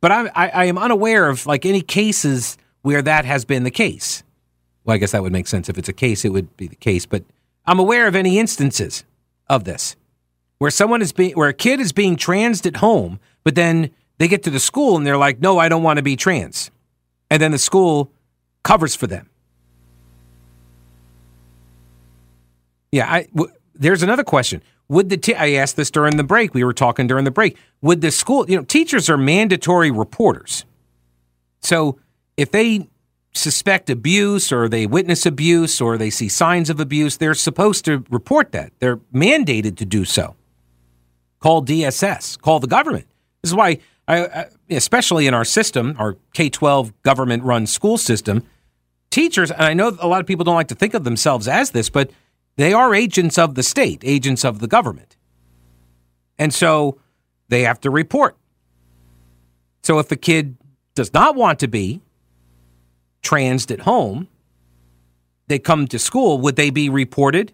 But 0.00 0.10
I, 0.10 0.26
I, 0.34 0.48
I, 0.48 0.64
am 0.64 0.76
unaware 0.76 1.28
of 1.28 1.46
like 1.46 1.64
any 1.64 1.80
cases 1.80 2.58
where 2.82 3.02
that 3.02 3.24
has 3.24 3.44
been 3.44 3.62
the 3.62 3.70
case. 3.70 4.24
Well, 4.84 4.94
I 4.94 4.98
guess 4.98 5.12
that 5.12 5.22
would 5.22 5.32
make 5.32 5.46
sense. 5.46 5.68
If 5.68 5.78
it's 5.78 5.88
a 5.88 5.92
case, 5.92 6.24
it 6.24 6.30
would 6.30 6.56
be 6.56 6.66
the 6.66 6.74
case. 6.74 7.06
But 7.06 7.22
I'm 7.66 7.78
aware 7.78 8.08
of 8.08 8.16
any 8.16 8.38
instances 8.38 9.04
of 9.48 9.62
this 9.62 9.94
where 10.58 10.70
someone 10.70 11.02
is 11.02 11.12
being, 11.12 11.32
where 11.32 11.48
a 11.48 11.54
kid 11.54 11.80
is 11.80 11.92
being 11.92 12.16
transed 12.16 12.66
at 12.66 12.76
home, 12.76 13.18
but 13.42 13.54
then 13.54 13.90
they 14.22 14.28
get 14.28 14.44
to 14.44 14.50
the 14.50 14.60
school 14.60 14.96
and 14.96 15.04
they're 15.04 15.18
like, 15.18 15.40
no, 15.40 15.58
I 15.58 15.68
don't 15.68 15.82
want 15.82 15.96
to 15.96 16.02
be 16.02 16.14
trans. 16.14 16.70
And 17.28 17.42
then 17.42 17.50
the 17.50 17.58
school 17.58 18.12
covers 18.62 18.94
for 18.94 19.08
them. 19.08 19.28
Yeah, 22.92 23.10
I, 23.10 23.22
w- 23.34 23.52
there's 23.74 24.02
another 24.02 24.22
question. 24.22 24.62
Would 24.88 25.08
the 25.08 25.16
t- 25.16 25.34
I 25.34 25.54
asked 25.54 25.76
this 25.76 25.90
during 25.90 26.18
the 26.18 26.24
break. 26.24 26.54
We 26.54 26.62
were 26.62 26.72
talking 26.72 27.08
during 27.08 27.24
the 27.24 27.32
break. 27.32 27.56
Would 27.80 28.00
the 28.00 28.12
school, 28.12 28.48
you 28.48 28.56
know, 28.56 28.62
teachers 28.62 29.10
are 29.10 29.16
mandatory 29.16 29.90
reporters. 29.90 30.64
So 31.60 31.98
if 32.36 32.52
they 32.52 32.88
suspect 33.32 33.90
abuse 33.90 34.52
or 34.52 34.68
they 34.68 34.86
witness 34.86 35.26
abuse 35.26 35.80
or 35.80 35.98
they 35.98 36.10
see 36.10 36.28
signs 36.28 36.70
of 36.70 36.78
abuse, 36.78 37.16
they're 37.16 37.34
supposed 37.34 37.84
to 37.86 38.04
report 38.08 38.52
that. 38.52 38.72
They're 38.78 38.98
mandated 39.12 39.78
to 39.78 39.84
do 39.84 40.04
so. 40.04 40.36
Call 41.40 41.64
DSS, 41.64 42.40
call 42.40 42.60
the 42.60 42.68
government. 42.68 43.06
This 43.42 43.50
is 43.50 43.54
why 43.56 43.78
I, 44.20 44.46
especially 44.70 45.26
in 45.26 45.34
our 45.34 45.44
system, 45.44 45.96
our 45.98 46.16
K 46.34 46.50
12 46.50 47.02
government 47.02 47.44
run 47.44 47.66
school 47.66 47.98
system, 47.98 48.44
teachers, 49.10 49.50
and 49.50 49.62
I 49.62 49.74
know 49.74 49.96
a 50.00 50.08
lot 50.08 50.20
of 50.20 50.26
people 50.26 50.44
don't 50.44 50.54
like 50.54 50.68
to 50.68 50.74
think 50.74 50.94
of 50.94 51.04
themselves 51.04 51.48
as 51.48 51.70
this, 51.70 51.88
but 51.88 52.10
they 52.56 52.72
are 52.72 52.94
agents 52.94 53.38
of 53.38 53.54
the 53.54 53.62
state, 53.62 54.02
agents 54.04 54.44
of 54.44 54.58
the 54.58 54.66
government. 54.66 55.16
And 56.38 56.52
so 56.52 56.98
they 57.48 57.62
have 57.62 57.80
to 57.80 57.90
report. 57.90 58.36
So 59.82 59.98
if 59.98 60.10
a 60.10 60.16
kid 60.16 60.56
does 60.94 61.12
not 61.12 61.34
want 61.34 61.58
to 61.60 61.68
be 61.68 62.02
transed 63.22 63.70
at 63.70 63.80
home, 63.80 64.28
they 65.48 65.58
come 65.58 65.86
to 65.88 65.98
school, 65.98 66.38
would 66.38 66.56
they 66.56 66.70
be 66.70 66.88
reported? 66.88 67.52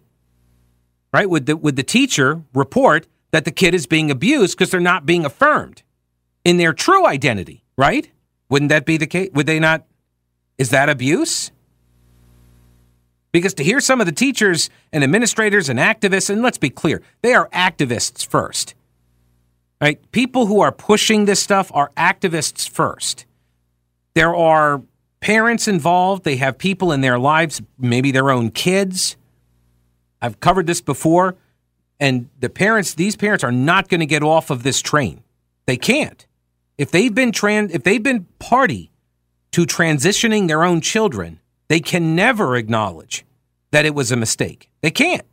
Right? 1.13 1.29
Would 1.29 1.47
the, 1.47 1.57
would 1.57 1.75
the 1.75 1.83
teacher 1.83 2.43
report 2.53 3.07
that 3.31 3.45
the 3.45 3.51
kid 3.51 3.73
is 3.73 3.87
being 3.87 4.11
abused 4.11 4.57
because 4.57 4.71
they're 4.71 4.79
not 4.79 5.05
being 5.05 5.25
affirmed? 5.25 5.83
In 6.43 6.57
their 6.57 6.73
true 6.73 7.05
identity, 7.05 7.63
right? 7.77 8.09
Wouldn't 8.49 8.69
that 8.69 8.85
be 8.85 8.97
the 8.97 9.07
case? 9.07 9.29
Would 9.33 9.45
they 9.45 9.59
not? 9.59 9.85
Is 10.57 10.69
that 10.71 10.89
abuse? 10.89 11.51
Because 13.31 13.53
to 13.55 13.63
hear 13.63 13.79
some 13.79 13.99
of 13.99 14.07
the 14.07 14.11
teachers 14.11 14.69
and 14.91 15.03
administrators 15.03 15.69
and 15.69 15.77
activists, 15.77 16.29
and 16.29 16.41
let's 16.41 16.57
be 16.57 16.69
clear, 16.69 17.01
they 17.21 17.33
are 17.33 17.47
activists 17.49 18.25
first. 18.25 18.73
Right? 19.79 19.99
People 20.11 20.47
who 20.47 20.59
are 20.61 20.71
pushing 20.71 21.25
this 21.25 21.39
stuff 21.39 21.71
are 21.73 21.91
activists 21.95 22.67
first. 22.67 23.25
There 24.13 24.35
are 24.35 24.81
parents 25.19 25.67
involved, 25.67 26.23
they 26.23 26.37
have 26.37 26.57
people 26.57 26.91
in 26.91 27.01
their 27.01 27.19
lives, 27.19 27.61
maybe 27.77 28.11
their 28.11 28.31
own 28.31 28.49
kids. 28.51 29.15
I've 30.21 30.39
covered 30.39 30.67
this 30.67 30.81
before, 30.81 31.35
and 31.99 32.29
the 32.39 32.49
parents, 32.49 32.95
these 32.95 33.15
parents 33.15 33.43
are 33.43 33.51
not 33.51 33.89
going 33.89 33.99
to 33.99 34.05
get 34.05 34.23
off 34.23 34.49
of 34.49 34.63
this 34.63 34.81
train. 34.81 35.23
They 35.65 35.77
can't. 35.77 36.25
If 36.79 36.91
they've 36.91 37.13
been 37.13 37.33
trans, 37.33 37.73
if 37.73 37.83
they've 37.83 38.01
been 38.01 38.25
party 38.39 38.89
to 39.51 39.65
transitioning 39.65 40.47
their 40.47 40.63
own 40.63 40.79
children, 40.79 41.41
they 41.67 41.81
can 41.81 42.15
never 42.15 42.55
acknowledge 42.55 43.25
that 43.71 43.85
it 43.85 43.93
was 43.93 44.13
a 44.13 44.15
mistake. 44.15 44.69
They 44.81 44.89
can't. 44.89 45.25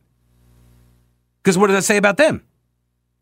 Because 1.41 1.57
what 1.57 1.69
does 1.69 1.77
that 1.77 1.83
say 1.85 1.97
about 1.97 2.17
them? 2.17 2.43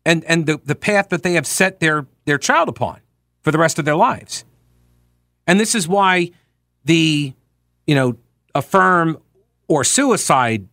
And 0.03 0.25
and 0.25 0.47
the, 0.47 0.59
the 0.65 0.73
path 0.73 1.09
that 1.09 1.21
they 1.21 1.33
have 1.33 1.45
set 1.45 1.79
their 1.79 2.07
their 2.25 2.39
child 2.39 2.67
upon 2.67 2.99
for 3.43 3.51
the 3.51 3.59
rest 3.59 3.77
of 3.77 3.85
their 3.85 3.95
lives. 3.95 4.43
And 5.45 5.59
this 5.59 5.75
is 5.75 5.87
why 5.87 6.31
the, 6.83 7.31
you 7.85 7.93
know, 7.93 8.17
affirm 8.55 9.19
or 9.67 9.83
suicide 9.83 10.67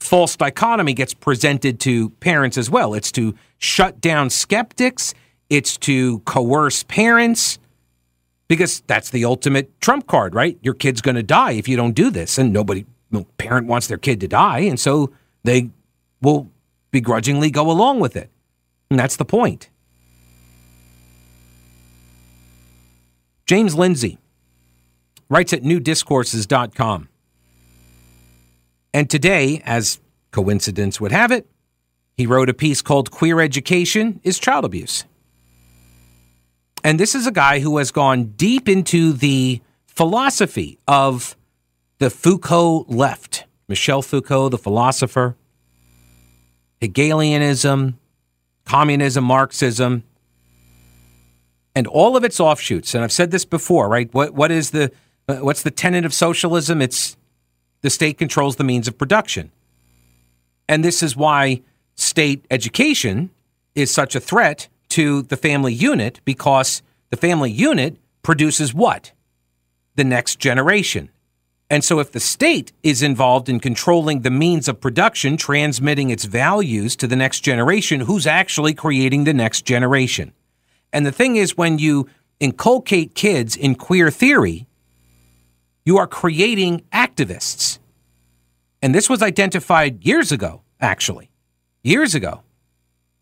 false 0.00 0.36
dichotomy 0.36 0.92
gets 0.92 1.14
presented 1.14 1.80
to 1.80 2.10
parents 2.10 2.58
as 2.58 2.68
well. 2.68 2.92
It's 2.92 3.12
to 3.12 3.34
shut 3.56 4.02
down 4.02 4.28
skeptics 4.28 5.14
it's 5.50 5.76
to 5.78 6.20
coerce 6.20 6.84
parents 6.84 7.58
because 8.48 8.82
that's 8.86 9.10
the 9.10 9.24
ultimate 9.24 9.80
trump 9.80 10.06
card, 10.06 10.34
right? 10.34 10.58
Your 10.62 10.74
kid's 10.74 11.00
going 11.00 11.16
to 11.16 11.22
die 11.22 11.52
if 11.52 11.68
you 11.68 11.76
don't 11.76 11.92
do 11.92 12.10
this, 12.10 12.38
and 12.38 12.52
nobody, 12.52 12.84
no 13.10 13.24
parent 13.38 13.66
wants 13.66 13.86
their 13.86 13.98
kid 13.98 14.20
to 14.20 14.28
die, 14.28 14.60
and 14.60 14.80
so 14.80 15.12
they 15.44 15.70
will 16.20 16.50
begrudgingly 16.90 17.50
go 17.50 17.70
along 17.70 18.00
with 18.00 18.16
it. 18.16 18.30
And 18.90 18.98
that's 18.98 19.16
the 19.16 19.24
point. 19.24 19.68
James 23.46 23.74
Lindsay 23.74 24.18
writes 25.28 25.52
at 25.52 25.62
newdiscourses.com. 25.62 27.08
And 28.92 29.08
today, 29.08 29.62
as 29.64 30.00
coincidence 30.32 31.00
would 31.00 31.12
have 31.12 31.30
it, 31.30 31.46
he 32.16 32.26
wrote 32.26 32.48
a 32.48 32.54
piece 32.54 32.82
called 32.82 33.10
Queer 33.12 33.40
Education 33.40 34.20
is 34.24 34.38
Child 34.38 34.64
Abuse. 34.64 35.04
And 36.82 36.98
this 36.98 37.14
is 37.14 37.26
a 37.26 37.32
guy 37.32 37.60
who 37.60 37.78
has 37.78 37.90
gone 37.90 38.24
deep 38.36 38.68
into 38.68 39.12
the 39.12 39.60
philosophy 39.86 40.78
of 40.88 41.36
the 41.98 42.10
Foucault 42.10 42.86
left. 42.88 43.44
Michel 43.68 44.02
Foucault, 44.02 44.48
the 44.48 44.58
philosopher, 44.58 45.36
Hegelianism, 46.80 47.98
communism, 48.64 49.24
Marxism, 49.24 50.02
and 51.74 51.86
all 51.86 52.16
of 52.16 52.24
its 52.24 52.40
offshoots. 52.40 52.94
And 52.94 53.04
I've 53.04 53.12
said 53.12 53.30
this 53.30 53.44
before, 53.44 53.88
right? 53.88 54.12
What 54.12 54.34
what 54.34 54.50
is 54.50 54.70
the 54.70 54.90
what's 55.26 55.62
the 55.62 55.70
tenet 55.70 56.04
of 56.04 56.14
socialism? 56.14 56.82
It's 56.82 57.16
the 57.82 57.90
state 57.90 58.18
controls 58.18 58.56
the 58.56 58.64
means 58.64 58.88
of 58.88 58.98
production. 58.98 59.50
And 60.68 60.84
this 60.84 61.02
is 61.02 61.16
why 61.16 61.62
state 61.94 62.44
education 62.50 63.30
is 63.74 63.92
such 63.92 64.14
a 64.14 64.20
threat 64.20 64.68
to 64.90 65.22
the 65.22 65.36
family 65.36 65.72
unit 65.72 66.20
because 66.24 66.82
the 67.10 67.16
family 67.16 67.50
unit 67.50 67.96
produces 68.22 68.74
what? 68.74 69.12
The 69.96 70.04
next 70.04 70.38
generation. 70.38 71.10
And 71.68 71.84
so, 71.84 72.00
if 72.00 72.10
the 72.10 72.20
state 72.20 72.72
is 72.82 73.00
involved 73.00 73.48
in 73.48 73.60
controlling 73.60 74.22
the 74.22 74.30
means 74.30 74.68
of 74.68 74.80
production, 74.80 75.36
transmitting 75.36 76.10
its 76.10 76.24
values 76.24 76.96
to 76.96 77.06
the 77.06 77.14
next 77.14 77.40
generation, 77.40 78.00
who's 78.00 78.26
actually 78.26 78.74
creating 78.74 79.22
the 79.22 79.32
next 79.32 79.64
generation? 79.64 80.32
And 80.92 81.06
the 81.06 81.12
thing 81.12 81.36
is, 81.36 81.56
when 81.56 81.78
you 81.78 82.08
inculcate 82.40 83.14
kids 83.14 83.56
in 83.56 83.76
queer 83.76 84.10
theory, 84.10 84.66
you 85.84 85.96
are 85.98 86.08
creating 86.08 86.82
activists. 86.92 87.78
And 88.82 88.92
this 88.94 89.08
was 89.08 89.22
identified 89.22 90.04
years 90.04 90.32
ago, 90.32 90.62
actually, 90.80 91.30
years 91.84 92.16
ago. 92.16 92.42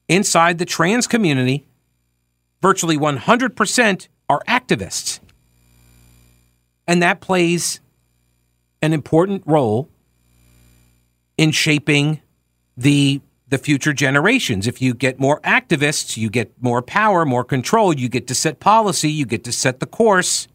Inside 0.08 0.58
the 0.58 0.64
trans 0.64 1.06
community, 1.06 1.66
virtually 2.62 2.96
100% 2.96 4.08
are 4.28 4.42
activists. 4.48 5.20
And 6.86 7.02
that 7.02 7.20
plays 7.20 7.80
an 8.80 8.92
important 8.92 9.42
role 9.46 9.88
in 11.36 11.50
shaping 11.50 12.20
the 12.76 13.20
the 13.50 13.58
future 13.58 13.94
generations. 13.94 14.66
If 14.66 14.82
you 14.82 14.92
get 14.92 15.18
more 15.18 15.40
activists, 15.40 16.18
you 16.18 16.28
get 16.28 16.52
more 16.62 16.82
power, 16.82 17.24
more 17.24 17.44
control, 17.44 17.94
you 17.94 18.10
get 18.10 18.26
to 18.26 18.34
set 18.34 18.60
policy, 18.60 19.10
you 19.10 19.24
get 19.24 19.42
to 19.44 19.52
set 19.52 19.80
the 19.80 19.86
course. 19.86 20.48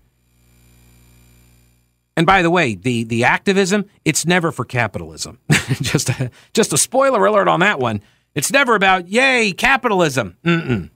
And 2.15 2.27
by 2.27 2.43
the 2.43 2.51
way, 2.51 2.75
the 2.75 3.03
the 3.03 3.23
activism, 3.23 3.85
it's 4.05 4.25
never 4.25 4.51
for 4.51 4.63
capitalism. 4.63 5.39
just 5.81 6.09
a, 6.09 6.29
just 6.53 6.71
a 6.71 6.77
spoiler 6.77 7.25
alert 7.25 7.47
on 7.47 7.61
that 7.61 7.79
one. 7.79 8.01
It's 8.35 8.51
never 8.51 8.75
about 8.75 9.07
yay 9.07 9.51
capitalism. 9.51 10.37
Mm-mm. 10.43 10.89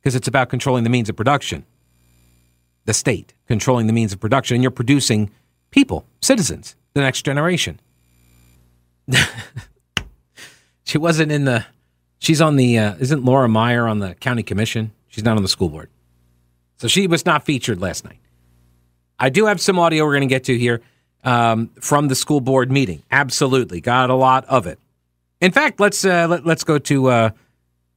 Because 0.00 0.14
it's 0.14 0.28
about 0.28 0.48
controlling 0.48 0.84
the 0.84 0.90
means 0.90 1.08
of 1.08 1.16
production. 1.16 1.64
The 2.84 2.94
state 2.94 3.34
controlling 3.46 3.86
the 3.86 3.92
means 3.92 4.12
of 4.12 4.20
production, 4.20 4.54
and 4.54 4.62
you're 4.62 4.70
producing 4.70 5.30
people, 5.70 6.06
citizens, 6.22 6.76
the 6.94 7.00
next 7.00 7.22
generation. 7.22 7.80
she 10.84 10.98
wasn't 10.98 11.32
in 11.32 11.44
the. 11.44 11.66
She's 12.18 12.40
on 12.40 12.56
the. 12.56 12.78
Uh, 12.78 12.94
isn't 12.98 13.24
Laura 13.24 13.48
Meier 13.48 13.86
on 13.86 13.98
the 13.98 14.14
county 14.14 14.42
commission? 14.42 14.92
She's 15.08 15.24
not 15.24 15.36
on 15.36 15.42
the 15.42 15.48
school 15.48 15.68
board, 15.68 15.90
so 16.76 16.88
she 16.88 17.06
was 17.06 17.26
not 17.26 17.44
featured 17.44 17.80
last 17.80 18.04
night. 18.04 18.18
I 19.18 19.30
do 19.30 19.46
have 19.46 19.60
some 19.60 19.78
audio 19.78 20.04
we're 20.04 20.12
going 20.12 20.28
to 20.28 20.34
get 20.34 20.44
to 20.44 20.56
here 20.56 20.80
um, 21.24 21.70
from 21.80 22.08
the 22.08 22.14
school 22.14 22.40
board 22.40 22.70
meeting. 22.70 23.02
Absolutely, 23.10 23.80
got 23.80 24.10
a 24.10 24.14
lot 24.14 24.44
of 24.46 24.66
it. 24.66 24.78
In 25.40 25.52
fact, 25.52 25.80
let's 25.80 26.04
uh, 26.04 26.26
let, 26.28 26.46
us 26.46 26.64
go 26.64 26.78
to 26.78 27.08
uh, 27.08 27.30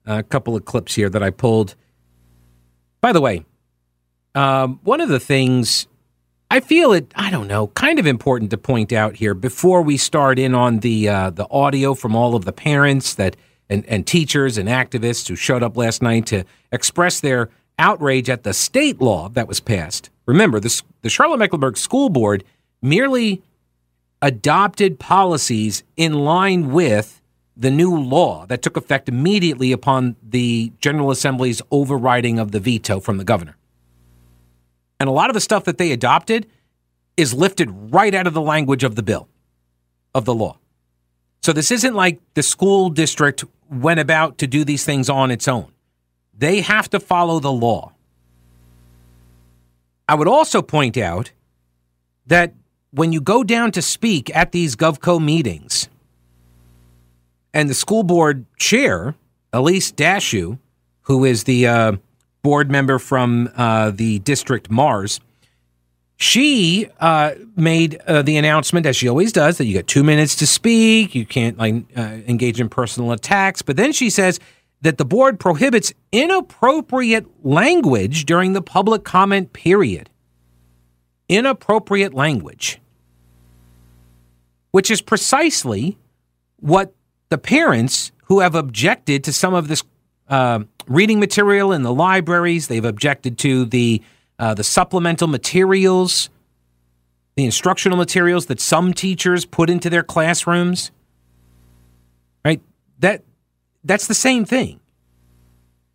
a 0.05 0.23
couple 0.23 0.55
of 0.55 0.65
clips 0.65 0.95
here 0.95 1.09
that 1.09 1.23
I 1.23 1.29
pulled. 1.31 1.75
By 3.01 3.13
the 3.13 3.21
way, 3.21 3.45
um, 4.35 4.79
one 4.83 5.01
of 5.01 5.09
the 5.09 5.19
things 5.19 5.87
I 6.51 6.59
feel 6.59 6.93
it, 6.93 7.11
I 7.15 7.31
don't 7.31 7.47
know, 7.47 7.67
kind 7.67 7.97
of 7.97 8.05
important 8.05 8.51
to 8.51 8.57
point 8.57 8.93
out 8.93 9.15
here 9.15 9.33
before 9.33 9.81
we 9.81 9.97
start 9.97 10.37
in 10.37 10.53
on 10.53 10.79
the 10.79 11.09
uh, 11.09 11.29
the 11.31 11.49
audio 11.49 11.93
from 11.93 12.15
all 12.15 12.35
of 12.35 12.45
the 12.45 12.53
parents 12.53 13.15
that 13.15 13.35
and, 13.69 13.85
and 13.87 14.05
teachers 14.05 14.57
and 14.57 14.67
activists 14.67 15.27
who 15.27 15.35
showed 15.35 15.63
up 15.63 15.77
last 15.77 16.01
night 16.01 16.25
to 16.27 16.43
express 16.71 17.21
their 17.21 17.49
outrage 17.79 18.29
at 18.29 18.43
the 18.43 18.53
state 18.53 19.01
law 19.01 19.29
that 19.29 19.47
was 19.47 19.61
passed. 19.61 20.09
Remember, 20.25 20.59
the, 20.59 20.81
the 21.01 21.09
Charlotte 21.09 21.37
Mecklenburg 21.37 21.77
School 21.77 22.09
Board 22.09 22.43
merely 22.81 23.41
adopted 24.21 24.99
policies 24.99 25.83
in 25.95 26.13
line 26.13 26.71
with 26.71 27.20
the 27.55 27.71
new 27.71 27.95
law 27.95 28.45
that 28.47 28.61
took 28.61 28.77
effect 28.77 29.09
immediately 29.09 29.71
upon 29.71 30.15
the 30.23 30.71
General 30.79 31.11
Assembly's 31.11 31.61
overriding 31.71 32.39
of 32.39 32.51
the 32.51 32.59
veto 32.59 32.99
from 32.99 33.17
the 33.17 33.23
governor. 33.23 33.57
And 34.99 35.09
a 35.09 35.11
lot 35.11 35.29
of 35.29 35.33
the 35.33 35.41
stuff 35.41 35.63
that 35.65 35.77
they 35.77 35.91
adopted 35.91 36.47
is 37.17 37.33
lifted 37.33 37.69
right 37.71 38.13
out 38.13 38.27
of 38.27 38.33
the 38.33 38.41
language 38.41 38.83
of 38.83 38.95
the 38.95 39.03
bill, 39.03 39.27
of 40.15 40.25
the 40.25 40.33
law. 40.33 40.57
So 41.41 41.53
this 41.53 41.71
isn't 41.71 41.95
like 41.95 42.19
the 42.35 42.43
school 42.43 42.89
district 42.89 43.43
went 43.69 43.99
about 43.99 44.37
to 44.39 44.47
do 44.47 44.63
these 44.63 44.85
things 44.85 45.09
on 45.09 45.31
its 45.31 45.47
own. 45.47 45.71
They 46.37 46.61
have 46.61 46.89
to 46.91 46.99
follow 46.99 47.39
the 47.39 47.51
law. 47.51 47.93
I 50.07 50.15
would 50.15 50.27
also 50.27 50.61
point 50.61 50.97
out 50.97 51.31
that 52.27 52.53
when 52.91 53.13
you 53.13 53.21
go 53.21 53.43
down 53.43 53.71
to 53.71 53.81
speak 53.81 54.33
at 54.35 54.51
these 54.51 54.75
GovCo 54.75 55.23
meetings, 55.23 55.89
and 57.53 57.69
the 57.69 57.73
school 57.73 58.03
board 58.03 58.45
chair, 58.57 59.15
Elyse 59.53 59.93
Dashew, 59.93 60.57
who 61.01 61.25
is 61.25 61.43
the 61.43 61.67
uh, 61.67 61.93
board 62.41 62.71
member 62.71 62.99
from 62.99 63.49
uh, 63.55 63.91
the 63.91 64.19
district 64.19 64.69
Mars. 64.69 65.19
She 66.17 66.87
uh, 66.99 67.31
made 67.55 67.99
uh, 68.05 68.21
the 68.21 68.37
announcement, 68.37 68.85
as 68.85 68.95
she 68.95 69.07
always 69.09 69.31
does, 69.31 69.57
that 69.57 69.65
you 69.65 69.73
get 69.73 69.87
two 69.87 70.03
minutes 70.03 70.35
to 70.37 70.47
speak. 70.47 71.15
You 71.15 71.25
can't 71.25 71.57
like 71.57 71.83
uh, 71.97 72.01
engage 72.27 72.61
in 72.61 72.69
personal 72.69 73.11
attacks. 73.11 73.61
But 73.61 73.75
then 73.75 73.91
she 73.91 74.09
says 74.09 74.39
that 74.81 74.99
the 74.99 75.05
board 75.05 75.39
prohibits 75.39 75.93
inappropriate 76.11 77.25
language 77.43 78.25
during 78.25 78.53
the 78.53 78.61
public 78.61 79.03
comment 79.03 79.51
period. 79.51 80.09
Inappropriate 81.27 82.13
language, 82.13 82.79
which 84.71 84.91
is 84.91 85.01
precisely 85.01 85.97
what 86.57 86.93
the 87.31 87.37
parents 87.37 88.11
who 88.25 88.41
have 88.41 88.55
objected 88.55 89.23
to 89.23 89.33
some 89.33 89.53
of 89.53 89.69
this 89.69 89.83
uh, 90.27 90.59
reading 90.85 91.19
material 91.19 91.71
in 91.71 91.81
the 91.81 91.93
libraries. 91.93 92.67
They've 92.67 92.85
objected 92.85 93.39
to 93.39 93.65
the 93.65 94.03
uh, 94.37 94.53
the 94.53 94.63
supplemental 94.63 95.27
materials, 95.27 96.29
the 97.35 97.45
instructional 97.45 97.97
materials 97.97 98.47
that 98.47 98.59
some 98.59 98.93
teachers 98.93 99.45
put 99.45 99.69
into 99.69 99.89
their 99.89 100.03
classrooms. 100.03 100.91
Right? 102.43 102.61
That 102.99 103.23
that's 103.83 104.07
the 104.07 104.13
same 104.13 104.43
thing. 104.43 104.81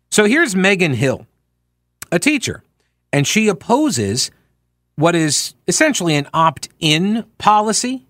So 0.09 0.25
here's 0.25 0.55
Megan 0.55 0.93
Hill, 0.93 1.27
a 2.11 2.17
teacher, 2.17 2.63
and 3.13 3.27
she 3.27 3.47
opposes 3.47 4.31
what 4.95 5.13
is 5.13 5.53
essentially 5.67 6.15
an 6.15 6.27
opt-in 6.33 7.25
policy 7.37 8.06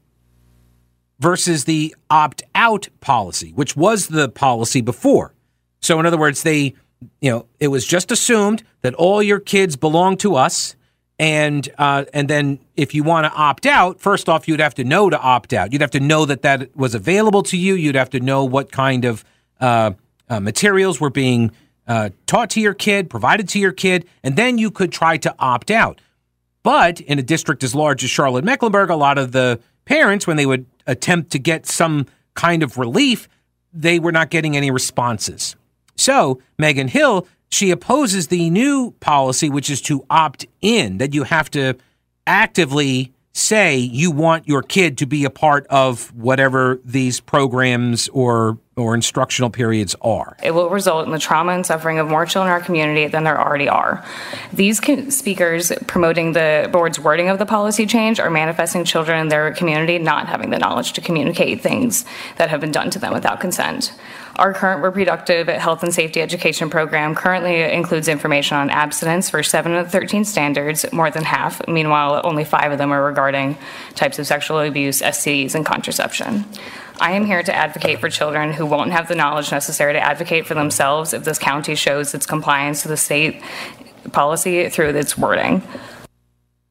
versus 1.20 1.66
the 1.66 1.96
opt-out 2.10 2.88
policy, 3.00 3.52
which 3.54 3.76
was 3.76 4.08
the 4.08 4.30
policy 4.30 4.82
before. 4.82 5.34
So, 5.82 6.00
in 6.00 6.06
other 6.06 6.18
words, 6.18 6.44
they, 6.44 6.74
you 7.22 7.32
know, 7.32 7.46
it 7.60 7.70
was 7.70 7.86
just 7.86 8.12
assumed 8.12 8.64
that 8.82 8.94
all 8.96 9.22
your 9.24 9.40
kids 9.40 9.76
belong 9.76 10.18
to 10.18 10.36
us. 10.36 10.76
And 11.20 11.68
uh, 11.80 12.06
and 12.14 12.28
then 12.30 12.60
if 12.76 12.94
you 12.94 13.04
want 13.04 13.26
to 13.26 13.32
opt 13.32 13.66
out, 13.66 14.00
first 14.00 14.30
off, 14.30 14.48
you'd 14.48 14.60
have 14.60 14.76
to 14.76 14.84
know 14.84 15.10
to 15.10 15.20
opt 15.20 15.52
out. 15.52 15.74
You'd 15.74 15.82
have 15.82 15.92
to 15.92 16.00
know 16.00 16.26
that 16.26 16.44
that 16.44 16.76
was 16.76 16.94
available 16.94 17.42
to 17.44 17.58
you. 17.58 17.74
You'd 17.74 17.96
have 17.96 18.12
to 18.12 18.20
know 18.20 18.46
what 18.46 18.72
kind 18.72 19.04
of 19.04 19.26
uh, 19.60 19.92
uh, 20.30 20.40
materials 20.40 21.02
were 21.02 21.10
being 21.10 21.52
uh, 21.88 22.10
taught 22.28 22.52
to 22.52 22.62
your 22.62 22.76
kid, 22.76 23.10
provided 23.10 23.50
to 23.50 23.60
your 23.60 23.72
kid, 23.72 24.06
and 24.24 24.36
then 24.36 24.60
you 24.60 24.70
could 24.70 24.92
try 24.92 25.18
to 25.18 25.34
opt 25.40 25.72
out. 25.72 26.02
But 26.62 27.00
in 27.02 27.18
a 27.18 27.24
district 27.24 27.64
as 27.64 27.74
large 27.74 28.04
as 28.04 28.12
Charlotte 28.12 28.44
Mecklenburg, 28.44 28.92
a 28.92 28.96
lot 28.96 29.18
of 29.18 29.32
the 29.32 29.60
parents, 29.86 30.28
when 30.28 30.38
they 30.38 30.46
would 30.46 30.68
attempt 30.88 31.32
to 31.32 31.40
get 31.40 31.66
some 31.66 32.06
kind 32.34 32.64
of 32.64 32.78
relief, 32.78 33.28
they 33.74 34.00
were 34.00 34.12
not 34.12 34.30
getting 34.30 34.58
any 34.58 34.72
responses. 34.72 35.56
So, 35.96 36.42
Megan 36.58 36.88
Hill, 36.88 37.28
she 37.50 37.72
opposes 37.72 38.28
the 38.28 38.50
new 38.50 38.92
policy, 39.00 39.50
which 39.50 39.70
is 39.70 39.82
to 39.84 40.06
opt 40.10 40.46
in, 40.62 40.98
that 40.98 41.14
you 41.14 41.24
have 41.24 41.50
to 41.52 41.76
actively 42.26 43.14
say 43.38 43.78
you 43.78 44.12
want 44.12 44.48
your 44.48 44.64
kid 44.64 44.98
to 44.98 45.06
be 45.06 45.24
a 45.24 45.30
part 45.30 45.68
of 45.68 46.14
whatever 46.16 46.82
these 46.84 47.20
programs 47.20 48.10
or 48.10 48.58
or 48.78 48.94
instructional 48.94 49.50
periods 49.50 49.96
are. 50.02 50.38
It 50.44 50.52
will 50.52 50.70
result 50.70 51.08
in 51.08 51.12
the 51.12 51.20
trauma 51.20 51.52
and 51.54 51.66
suffering 51.66 51.98
of 51.98 52.08
more 52.08 52.28
children 52.28 52.54
in 52.54 52.54
our 52.54 52.64
community 52.64 53.08
than 53.08 53.24
there 53.24 53.42
already 53.42 53.68
are. 53.68 54.06
These 54.54 54.78
speakers 55.14 55.72
promoting 55.88 56.34
the 56.34 56.70
board's 56.72 57.00
wording 57.00 57.30
of 57.30 57.40
the 57.40 57.46
policy 57.46 57.88
change 57.88 58.20
are 58.20 58.30
manifesting 58.30 58.86
children 58.86 59.20
in 59.20 59.28
their 59.30 59.52
community 59.52 59.98
not 59.98 60.28
having 60.28 60.52
the 60.52 60.60
knowledge 60.60 60.94
to 60.94 61.02
communicate 61.02 61.62
things 61.62 62.06
that 62.38 62.50
have 62.52 62.62
been 62.62 62.72
done 62.72 62.92
to 62.92 63.00
them 63.00 63.14
without 63.14 63.40
consent. 63.40 63.94
Our 64.38 64.54
current 64.54 64.84
reproductive 64.84 65.48
health 65.48 65.82
and 65.82 65.92
safety 65.92 66.22
education 66.22 66.70
program 66.70 67.16
currently 67.16 67.62
includes 67.62 68.08
information 68.08 68.56
on 68.56 68.70
abstinence 68.70 69.32
for 69.32 69.42
7 69.42 69.74
of 69.74 69.86
the 69.86 69.92
13 69.92 70.26
standards, 70.26 70.86
more 70.94 71.10
than 71.10 71.24
half. 71.24 71.68
Meanwhile, 71.68 72.22
only 72.24 72.44
5 72.44 72.74
of 72.74 72.78
them 72.78 72.92
are 72.92 73.04
regarding 73.04 73.58
types 73.96 74.20
of 74.20 74.28
sexual 74.28 74.60
abuse, 74.60 75.02
STDs, 75.02 75.56
and 75.56 75.66
contraception. 75.66 76.46
I 77.00 77.14
am 77.14 77.26
here 77.26 77.42
to 77.42 77.54
advocate 77.54 78.00
for 78.00 78.10
children 78.10 78.54
who 78.54 78.68
won't 78.68 78.92
have 78.92 79.08
the 79.08 79.16
knowledge 79.16 79.52
necessary 79.52 79.94
to 79.94 80.00
advocate 80.00 80.46
for 80.46 80.54
themselves 80.54 81.14
if 81.14 81.24
this 81.24 81.40
county 81.40 81.74
shows 81.74 82.14
its 82.14 82.28
compliance 82.28 82.84
to 82.84 82.90
the 82.90 82.98
state 82.98 83.42
policy 84.12 84.70
through 84.70 84.90
its 84.90 85.18
wording. 85.18 85.64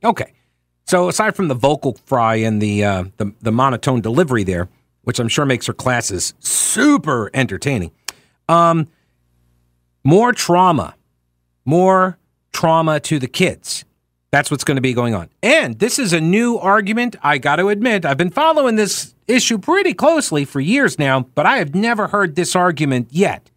Okay. 0.05 0.33
So 0.87 1.09
aside 1.09 1.35
from 1.35 1.49
the 1.49 1.55
vocal 1.55 1.99
fry 2.07 2.37
and 2.37 2.63
the, 2.63 2.85
uh, 2.85 3.05
the, 3.17 3.33
the 3.41 3.51
monotone 3.51 4.01
delivery 4.01 4.45
there, 4.45 4.69
which 5.07 5.21
I'm 5.21 5.29
sure 5.29 5.47
makes 5.47 5.67
her 5.67 5.73
classes 5.73 6.35
super 6.41 7.31
entertaining, 7.33 7.93
um, 8.49 8.89
more 10.03 10.33
trauma, 10.33 10.97
more 11.65 12.19
trauma 12.53 12.99
to 12.99 13.21
the 13.21 13.29
kids. 13.29 13.85
That's 14.33 14.51
what's 14.51 14.65
going 14.65 14.79
to 14.79 14.81
be 14.81 14.95
going 14.95 15.15
on. 15.15 15.29
And 15.45 15.79
this 15.79 16.01
is 16.01 16.13
a 16.13 16.21
new 16.21 16.59
argument. 16.59 17.15
I 17.23 17.39
got 17.39 17.57
to 17.57 17.69
admit, 17.69 18.05
I've 18.05 18.17
been 18.17 18.31
following 18.31 18.75
this 18.75 19.15
issue 19.29 19.59
pretty 19.59 19.95
closely 19.95 20.45
for 20.45 20.59
years 20.59 20.99
now, 20.99 21.21
but 21.37 21.47
I 21.47 21.59
have 21.59 21.73
never 21.73 22.09
heard 22.09 22.35
this 22.35 22.57
argument 22.57 23.07
yet. 23.13 23.49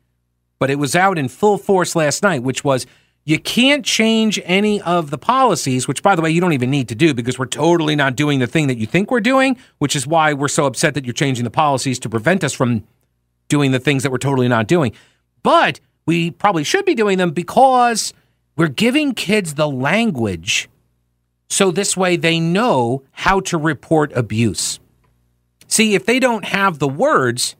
But 0.59 0.69
it 0.69 0.77
was 0.77 0.95
out 0.95 1.17
in 1.17 1.29
full 1.29 1.57
force 1.57 1.95
last 1.95 2.21
night, 2.21 2.43
which 2.43 2.63
was 2.63 2.85
you 3.29 3.37
can't 3.37 3.85
change 3.85 4.41
any 4.43 4.81
of 4.81 5.11
the 5.11 5.17
policies, 5.19 5.87
which, 5.87 6.01
by 6.01 6.15
the 6.15 6.21
way, 6.23 6.31
you 6.31 6.41
don't 6.41 6.53
even 6.53 6.71
need 6.71 6.89
to 6.89 6.95
do 6.95 7.13
because 7.13 7.37
we're 7.37 7.45
totally 7.45 7.95
not 7.95 8.15
doing 8.15 8.39
the 8.39 8.47
thing 8.47 8.65
that 8.65 8.79
you 8.79 8.87
think 8.87 9.11
we're 9.11 9.19
doing, 9.19 9.55
which 9.77 9.95
is 9.95 10.07
why 10.07 10.33
we're 10.33 10.47
so 10.47 10.65
upset 10.65 10.95
that 10.95 11.05
you're 11.05 11.13
changing 11.13 11.43
the 11.43 11.51
policies 11.51 11.99
to 11.99 12.09
prevent 12.09 12.43
us 12.43 12.53
from 12.53 12.83
doing 13.47 13.69
the 13.69 13.79
things 13.79 14.01
that 14.01 14.11
we're 14.11 14.17
totally 14.17 14.47
not 14.47 14.65
doing. 14.65 14.93
But 15.43 15.79
we 16.07 16.31
probably 16.31 16.63
should 16.63 16.85
be 16.85 16.95
doing 16.95 17.19
them 17.19 17.29
because 17.29 18.15
we're 18.55 18.67
giving 18.67 19.13
kids 19.13 19.53
the 19.53 19.69
language 19.69 20.67
so 21.51 21.69
this 21.69 21.95
way 21.95 22.15
they 22.15 22.39
know 22.39 23.03
how 23.11 23.41
to 23.41 23.59
report 23.59 24.11
abuse. 24.13 24.79
See, 25.67 25.93
if 25.93 26.03
they 26.03 26.19
don't 26.19 26.45
have 26.45 26.79
the 26.79 26.87
words 26.87 27.55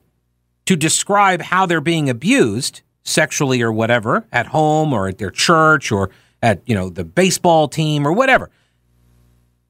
to 0.66 0.76
describe 0.76 1.44
how 1.44 1.68
they're 1.68 1.80
being 1.80 2.10
abused, 2.10 2.82
sexually 3.04 3.62
or 3.62 3.72
whatever, 3.72 4.26
at 4.32 4.48
home 4.48 4.94
or 4.94 5.08
at 5.08 5.18
their 5.18 5.32
church 5.32 5.92
or 5.92 6.10
at, 6.42 6.62
you 6.66 6.76
know, 6.76 6.90
the 6.90 7.04
baseball 7.04 7.68
team 7.68 8.08
or 8.08 8.14
whatever. 8.14 8.50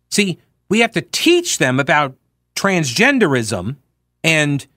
See, 0.10 0.40
we 0.70 0.80
have 0.80 0.92
to 0.92 1.02
teach 1.02 1.58
them 1.58 1.80
about 1.80 2.16
transgenderism 2.56 3.78
and 4.24 4.68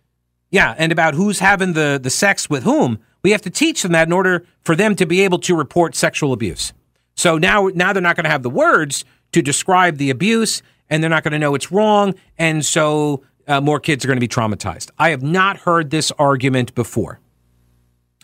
yeah, 0.50 0.74
and 0.76 0.92
about 0.92 1.14
who's 1.14 1.38
having 1.38 1.72
the 1.72 1.98
the 2.00 2.10
sex 2.10 2.48
with 2.50 2.62
whom 2.62 2.98
we 3.22 3.30
have 3.30 3.42
to 3.42 3.50
teach 3.50 3.82
them 3.82 3.92
that 3.92 4.08
in 4.08 4.12
order 4.12 4.44
for 4.62 4.76
them 4.76 4.96
to 4.96 5.06
be 5.06 5.22
able 5.22 5.38
to 5.40 5.54
report 5.54 5.94
sexual 5.94 6.32
abuse. 6.32 6.72
So 7.14 7.38
now, 7.38 7.70
now 7.74 7.92
they're 7.92 8.02
not 8.02 8.16
going 8.16 8.24
to 8.24 8.30
have 8.30 8.42
the 8.42 8.50
words 8.50 9.04
to 9.32 9.42
describe 9.42 9.96
the 9.96 10.10
abuse, 10.10 10.62
and 10.90 11.02
they're 11.02 11.10
not 11.10 11.22
going 11.22 11.32
to 11.32 11.38
know 11.38 11.54
it's 11.54 11.70
wrong, 11.70 12.14
and 12.38 12.64
so 12.64 13.22
uh, 13.46 13.60
more 13.60 13.80
kids 13.80 14.04
are 14.04 14.08
going 14.08 14.16
to 14.16 14.20
be 14.20 14.28
traumatized. 14.28 14.90
I 14.98 15.10
have 15.10 15.22
not 15.22 15.58
heard 15.58 15.90
this 15.90 16.10
argument 16.12 16.74
before. 16.74 17.20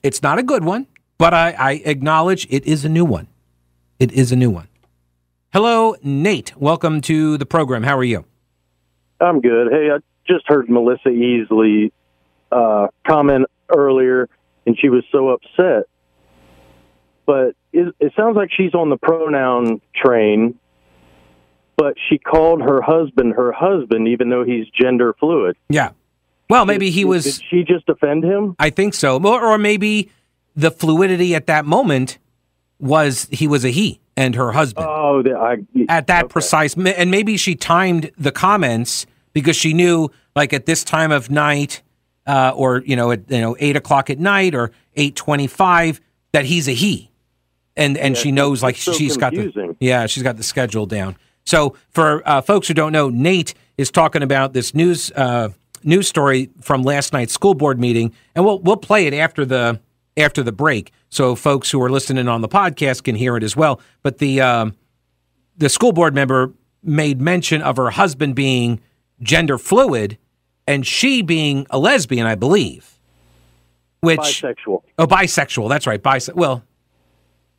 It's 0.03 0.23
not 0.23 0.39
a 0.39 0.43
good 0.43 0.65
one, 0.65 0.87
but 1.19 1.35
I, 1.35 1.53
I 1.53 1.73
acknowledge 1.85 2.47
it 2.51 2.65
is 2.67 2.85
a 2.85 2.89
new 2.89 3.05
one. 3.05 3.29
It 3.99 4.13
is 4.13 4.33
a 4.33 4.37
new 4.37 4.51
one. 4.51 4.69
Hello, 5.53 5.97
Nate. 6.03 6.57
Welcome 6.57 7.01
to 7.03 7.37
the 7.39 7.47
program. 7.47 7.83
How 7.83 7.97
are 7.97 8.05
you? 8.05 8.25
I'm 9.21 9.41
good. 9.41 9.73
Hey, 9.73 9.91
I 9.91 9.99
just 10.27 10.47
heard 10.47 10.69
Melissa 10.69 11.09
Easley 11.09 11.91
uh, 12.53 12.89
comment 13.07 13.47
earlier 13.69 14.29
and 14.69 14.79
she 14.79 14.91
was 14.91 15.03
so 15.11 15.31
upset. 15.31 15.89
But 17.27 17.57
it, 17.73 17.95
it 17.99 18.13
sounds 18.17 18.37
like 18.37 18.51
she's 18.55 18.75
on 18.75 18.91
the 18.91 18.99
pronoun 18.99 19.81
train, 19.95 20.59
but 21.77 21.95
she 22.09 22.19
called 22.19 22.61
her 22.61 22.81
husband 22.83 23.35
her 23.35 23.51
husband, 23.51 24.09
even 24.09 24.29
though 24.29 24.45
he's 24.45 24.67
gender 24.69 25.15
fluid. 25.19 25.57
Yeah. 25.69 25.91
Well, 26.51 26.65
maybe 26.65 26.87
did, 26.87 26.95
he 26.95 27.05
was. 27.05 27.25
Did 27.25 27.43
she 27.51 27.65
just 27.65 27.87
defend 27.87 28.25
him? 28.25 28.57
I 28.59 28.71
think 28.71 28.95
so. 28.95 29.23
Or, 29.23 29.45
or 29.45 29.59
maybe 29.59 30.11
the 30.57 30.71
fluidity 30.71 31.35
at 31.35 31.47
that 31.47 31.65
moment 31.65 32.19
was 32.79 33.29
he 33.31 33.47
was 33.47 33.65
a 33.65 33.71
he 33.71 34.01
and 34.17 34.35
her 34.35 34.53
husband. 34.53 34.87
Oh, 34.89 35.23
the, 35.23 35.37
I, 35.37 35.59
at 35.89 36.07
that 36.09 36.25
okay. 36.25 36.33
precise, 36.33 36.75
and 36.75 37.11
maybe 37.11 37.37
she 37.37 37.55
timed 37.55 38.11
the 38.19 38.33
comments 38.33 39.07
because 39.33 39.57
she 39.57 39.73
knew, 39.73 40.11
like 40.35 40.53
at 40.53 40.67
this 40.67 40.83
time 40.85 41.13
of 41.13 41.31
night, 41.31 41.83
uh, 42.27 42.53
or 42.55 42.83
you 42.85 42.97
know 42.97 43.13
at 43.13 43.31
you 43.31 43.41
know 43.41 43.57
eight 43.61 43.77
o'clock 43.77 44.11
at 44.11 44.19
night 44.19 44.55
or 44.55 44.73
eight 44.97 45.17
twenty-five 45.17 46.01
that 46.33 46.45
he's 46.45 46.69
a 46.69 46.73
he, 46.73 47.11
and 47.77 47.97
and 47.97 48.17
yeah, 48.17 48.23
she 48.23 48.33
knows 48.33 48.63
like 48.63 48.77
so 48.77 48.93
she's 48.93 49.17
confusing. 49.17 49.67
got 49.69 49.79
the 49.79 49.87
yeah 49.87 50.07
she's 50.07 50.23
got 50.23 50.37
the 50.37 50.43
schedule 50.43 50.87
down. 50.87 51.17
So 51.45 51.77
for 51.91 52.29
uh, 52.29 52.43
folks 52.43 52.69
who 52.69 52.75
don't 52.75 52.93
know, 52.93 53.09
Nate 53.09 53.55
is 53.79 53.91
talking 53.91 54.23
about 54.23 54.53
this 54.53 54.75
news 54.75 55.11
uh, 55.13 55.51
news 55.85 56.09
story 56.09 56.51
from 56.61 56.83
last 56.83 57.13
night's 57.13 57.33
school 57.33 57.55
board 57.55 57.79
meeting, 57.79 58.13
and 58.35 58.45
we'll 58.45 58.59
we'll 58.61 58.77
play 58.77 59.07
it 59.07 59.15
after 59.15 59.45
the 59.45 59.81
after 60.17 60.43
the 60.43 60.53
break, 60.53 60.93
so 61.09 61.35
folks 61.35 61.71
who 61.71 61.81
are 61.83 61.91
listening 61.91 62.29
on 62.29 62.41
the 62.41 62.49
podcast 62.49 63.05
can 63.05 63.15
hear 63.15 63.37
it 63.37 63.43
as 63.43 63.57
well. 63.57 63.81
But 64.03 64.19
the 64.19 64.41
um, 64.41 64.75
the 65.57 65.69
school 65.69 65.93
board 65.93 66.15
member 66.15 66.53
made 66.83 67.21
mention 67.21 67.63
of 67.63 67.77
her 67.77 67.91
husband 67.91 68.35
being 68.35 68.81
gender 69.21 69.59
fluid 69.59 70.17
and 70.67 70.87
she 70.87 71.23
being 71.23 71.67
a 71.71 71.79
lesbian, 71.79 72.27
I 72.27 72.35
believe. 72.35 72.99
Which 74.01 74.19
bisexual. 74.21 74.83
Oh, 74.99 75.07
bisexual. 75.07 75.69
That's 75.69 75.87
right. 75.87 76.01
Bise- 76.01 76.33
well, 76.35 76.63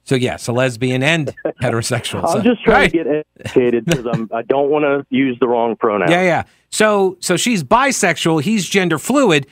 so 0.09 0.15
yes, 0.15 0.47
a 0.47 0.51
lesbian 0.51 1.03
and 1.03 1.35
heterosexual. 1.61 2.23
I'm 2.23 2.37
so, 2.37 2.41
just 2.41 2.63
trying 2.63 2.75
right. 2.75 2.91
to 2.91 2.97
get 2.97 3.25
educated 3.39 3.85
because 3.85 4.07
I'm 4.11 4.27
I 4.33 4.41
don't 4.41 4.71
want 4.71 4.83
to 4.83 5.05
use 5.15 5.37
the 5.39 5.47
wrong 5.47 5.75
pronoun. 5.75 6.09
Yeah, 6.09 6.23
yeah. 6.23 6.43
So 6.71 7.17
so 7.19 7.37
she's 7.37 7.63
bisexual. 7.63 8.41
He's 8.41 8.67
gender 8.67 8.97
fluid. 8.97 9.45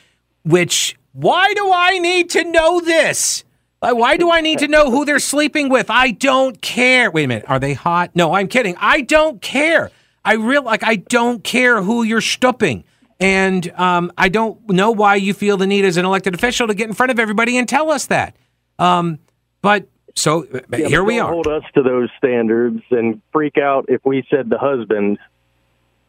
Which 0.44 0.98
why 1.12 1.54
do 1.54 1.72
I 1.72 2.00
need 2.00 2.32
to 2.32 2.44
know 2.44 2.80
this? 2.80 3.44
Why 3.82 4.18
do 4.18 4.32
I 4.32 4.42
need 4.42 4.58
to 4.58 4.68
know 4.68 4.90
who 4.90 5.06
they're 5.06 5.20
sleeping 5.20 5.70
with? 5.70 5.92
I 5.92 6.10
don't 6.10 6.60
care. 6.60 7.12
Wait 7.12 7.26
a 7.26 7.28
minute. 7.28 7.46
Are 7.48 7.60
they 7.60 7.76
hot? 7.76 8.16
No, 8.16 8.34
I'm 8.34 8.48
kidding. 8.48 8.76
I 8.80 9.02
don't 9.02 9.40
care. 9.44 9.92
I 10.26 10.34
real 10.34 10.64
like 10.64 10.84
I 10.84 10.96
don't 10.96 11.44
care 11.44 11.84
who 11.84 12.02
you're 12.02 12.20
stupping. 12.20 12.84
And 13.20 13.72
um, 13.74 14.12
I 14.18 14.30
don't 14.30 14.68
know 14.72 14.90
why 14.90 15.16
you 15.16 15.36
feel 15.36 15.58
the 15.58 15.68
need 15.68 15.86
as 15.86 15.98
an 15.98 16.06
elected 16.06 16.34
official 16.34 16.66
to 16.66 16.74
get 16.74 16.88
in 16.88 16.96
front 16.96 17.12
of 17.12 17.20
everybody 17.20 17.58
and 17.60 17.70
tell 17.70 17.92
us 17.92 18.08
that. 18.08 18.36
Um, 18.80 19.20
but 19.62 19.88
so 20.18 20.46
yeah, 20.72 20.88
here 20.88 21.04
we 21.04 21.20
are. 21.20 21.30
Hold 21.32 21.48
us 21.48 21.64
to 21.76 21.84
those 21.84 22.10
standards 22.18 22.82
and 22.92 23.22
freak 23.32 23.58
out 23.58 23.86
if 23.88 24.06
we 24.06 24.26
said 24.30 24.50
the 24.50 24.58
husband. 24.58 25.18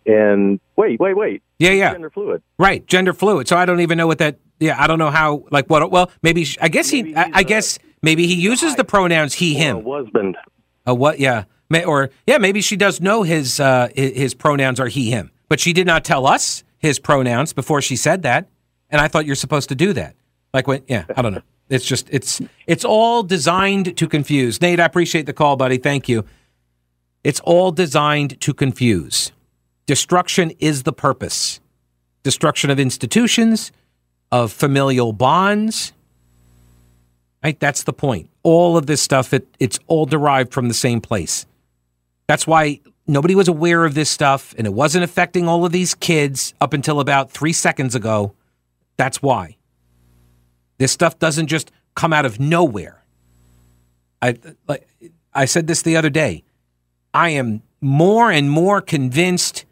And 0.06 0.58
wait, 0.76 0.98
wait, 0.98 1.16
wait. 1.16 1.42
Yeah, 1.58 1.72
yeah. 1.72 1.92
Gender 1.92 2.10
fluid. 2.10 2.42
Right, 2.58 2.86
gender 2.86 3.12
fluid. 3.12 3.46
So 3.46 3.56
I 3.56 3.66
don't 3.66 3.80
even 3.80 3.98
know 3.98 4.06
what 4.06 4.18
that. 4.18 4.38
Yeah, 4.58 4.82
I 4.82 4.86
don't 4.86 4.98
know 4.98 5.10
how. 5.10 5.44
Like 5.50 5.68
what? 5.68 5.90
Well, 5.90 6.10
maybe 6.22 6.46
I 6.60 6.68
guess 6.68 6.90
maybe 6.90 7.10
he. 7.10 7.16
I, 7.16 7.30
I 7.34 7.42
guess 7.42 7.78
maybe 8.02 8.26
he 8.26 8.34
uses 8.34 8.74
the 8.76 8.84
pronouns 8.84 9.34
he 9.34 9.54
him. 9.54 9.84
husband. 9.84 10.36
A 10.86 10.94
what? 10.94 11.20
Yeah. 11.20 11.44
May, 11.70 11.84
Or 11.84 12.08
yeah, 12.26 12.38
maybe 12.38 12.62
she 12.62 12.76
does 12.76 13.00
know 13.00 13.22
his 13.22 13.60
uh, 13.60 13.88
his 13.94 14.32
pronouns 14.32 14.80
are 14.80 14.88
he 14.88 15.10
him, 15.10 15.30
but 15.48 15.60
she 15.60 15.74
did 15.74 15.86
not 15.86 16.04
tell 16.04 16.26
us 16.26 16.64
his 16.78 16.98
pronouns 16.98 17.52
before 17.52 17.82
she 17.82 17.94
said 17.96 18.22
that, 18.22 18.48
and 18.88 19.00
I 19.00 19.08
thought 19.08 19.26
you're 19.26 19.34
supposed 19.36 19.68
to 19.68 19.74
do 19.74 19.92
that. 19.92 20.16
Like 20.54 20.66
when, 20.66 20.82
yeah, 20.88 21.04
I 21.14 21.20
don't 21.20 21.34
know. 21.34 21.42
It's 21.68 21.84
just 21.84 22.08
it's 22.10 22.40
it's 22.66 22.84
all 22.84 23.22
designed 23.22 23.96
to 23.96 24.08
confuse. 24.08 24.60
Nate, 24.60 24.80
I 24.80 24.84
appreciate 24.84 25.26
the 25.26 25.32
call, 25.32 25.56
buddy. 25.56 25.76
Thank 25.76 26.08
you. 26.08 26.24
It's 27.24 27.40
all 27.40 27.72
designed 27.72 28.40
to 28.40 28.54
confuse. 28.54 29.32
Destruction 29.86 30.52
is 30.58 30.84
the 30.84 30.92
purpose. 30.92 31.60
Destruction 32.22 32.70
of 32.70 32.80
institutions, 32.80 33.72
of 34.32 34.52
familial 34.52 35.12
bonds. 35.12 35.92
Right? 37.42 37.58
That's 37.60 37.84
the 37.84 37.92
point. 37.92 38.30
All 38.42 38.76
of 38.76 38.86
this 38.86 39.02
stuff, 39.02 39.32
it, 39.32 39.46
it's 39.60 39.78
all 39.86 40.06
derived 40.06 40.52
from 40.52 40.68
the 40.68 40.74
same 40.74 41.00
place. 41.00 41.46
That's 42.26 42.46
why 42.46 42.80
nobody 43.06 43.34
was 43.34 43.48
aware 43.48 43.84
of 43.84 43.94
this 43.94 44.10
stuff 44.10 44.54
and 44.58 44.66
it 44.66 44.72
wasn't 44.72 45.04
affecting 45.04 45.48
all 45.48 45.64
of 45.64 45.72
these 45.72 45.94
kids 45.94 46.54
up 46.60 46.72
until 46.72 46.98
about 46.98 47.30
three 47.30 47.52
seconds 47.52 47.94
ago. 47.94 48.34
That's 48.96 49.22
why. 49.22 49.57
This 50.78 50.92
stuff 50.92 51.18
doesn't 51.18 51.48
just 51.48 51.70
come 51.94 52.12
out 52.12 52.24
of 52.24 52.40
nowhere. 52.40 53.04
I 54.22 54.36
like 54.66 54.88
I 55.34 55.44
said 55.44 55.66
this 55.66 55.82
the 55.82 55.96
other 55.96 56.10
day. 56.10 56.44
I 57.12 57.30
am 57.30 57.62
more 57.80 58.30
and 58.30 58.50
more 58.50 58.80
convinced 58.80 59.64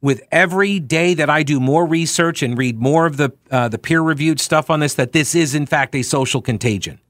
with 0.00 0.22
every 0.30 0.78
day 0.78 1.14
that 1.14 1.28
I 1.28 1.42
do 1.42 1.58
more 1.58 1.84
research 1.84 2.42
and 2.42 2.56
read 2.56 2.80
more 2.80 3.06
of 3.06 3.16
the 3.16 3.32
uh, 3.50 3.68
the 3.68 3.78
peer 3.78 4.00
reviewed 4.00 4.40
stuff 4.40 4.70
on 4.70 4.80
this 4.80 4.94
that 4.94 5.12
this 5.12 5.34
is 5.34 5.54
in 5.54 5.66
fact 5.66 5.94
a 5.94 6.02
social 6.02 6.40
contagion, 6.40 7.00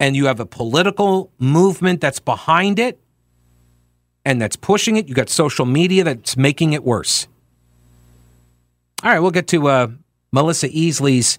and 0.00 0.16
you 0.16 0.26
have 0.26 0.40
a 0.40 0.46
political 0.46 1.30
movement 1.38 2.00
that's 2.00 2.20
behind 2.20 2.78
it 2.78 2.98
and 4.24 4.40
that's 4.40 4.56
pushing 4.56 4.96
it. 4.96 5.08
You 5.08 5.14
got 5.14 5.28
social 5.28 5.66
media 5.66 6.04
that's 6.04 6.36
making 6.36 6.72
it 6.72 6.84
worse. 6.84 7.28
All 9.02 9.10
right, 9.10 9.20
we'll 9.20 9.30
get 9.30 9.46
to 9.48 9.68
uh, 9.68 9.88
Melissa 10.32 10.68
Easley's 10.68 11.38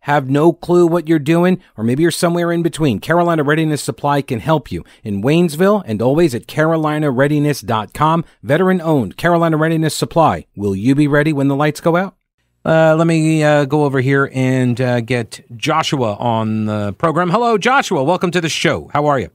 have 0.00 0.30
no 0.30 0.52
clue 0.52 0.86
what 0.86 1.08
you're 1.08 1.18
doing, 1.18 1.60
or 1.76 1.84
maybe 1.84 2.02
you're 2.02 2.10
somewhere 2.10 2.52
in 2.52 2.62
between, 2.62 3.00
Carolina 3.00 3.42
Readiness 3.42 3.82
Supply 3.82 4.22
can 4.22 4.40
help 4.40 4.72
you 4.72 4.84
in 5.02 5.22
Waynesville 5.22 5.82
and 5.86 6.00
always 6.00 6.34
at 6.34 6.46
carolinareadiness.com. 6.46 8.24
Veteran 8.42 8.80
owned 8.80 9.16
Carolina 9.16 9.56
Readiness 9.56 9.94
Supply. 9.94 10.46
Will 10.56 10.74
you 10.74 10.94
be 10.94 11.08
ready 11.08 11.32
when 11.32 11.48
the 11.48 11.56
lights 11.56 11.80
go 11.80 11.96
out? 11.96 12.16
Uh, 12.64 12.94
let 12.94 13.06
me 13.06 13.42
uh, 13.42 13.64
go 13.64 13.84
over 13.84 14.00
here 14.00 14.30
and 14.34 14.80
uh, 14.80 15.00
get 15.00 15.40
Joshua 15.56 16.14
on 16.16 16.66
the 16.66 16.92
program. 16.94 17.30
Hello, 17.30 17.56
Joshua. 17.56 18.04
Welcome 18.04 18.30
to 18.32 18.40
the 18.40 18.50
show. 18.50 18.90
How 18.92 19.06
are 19.06 19.18
you? 19.18 19.30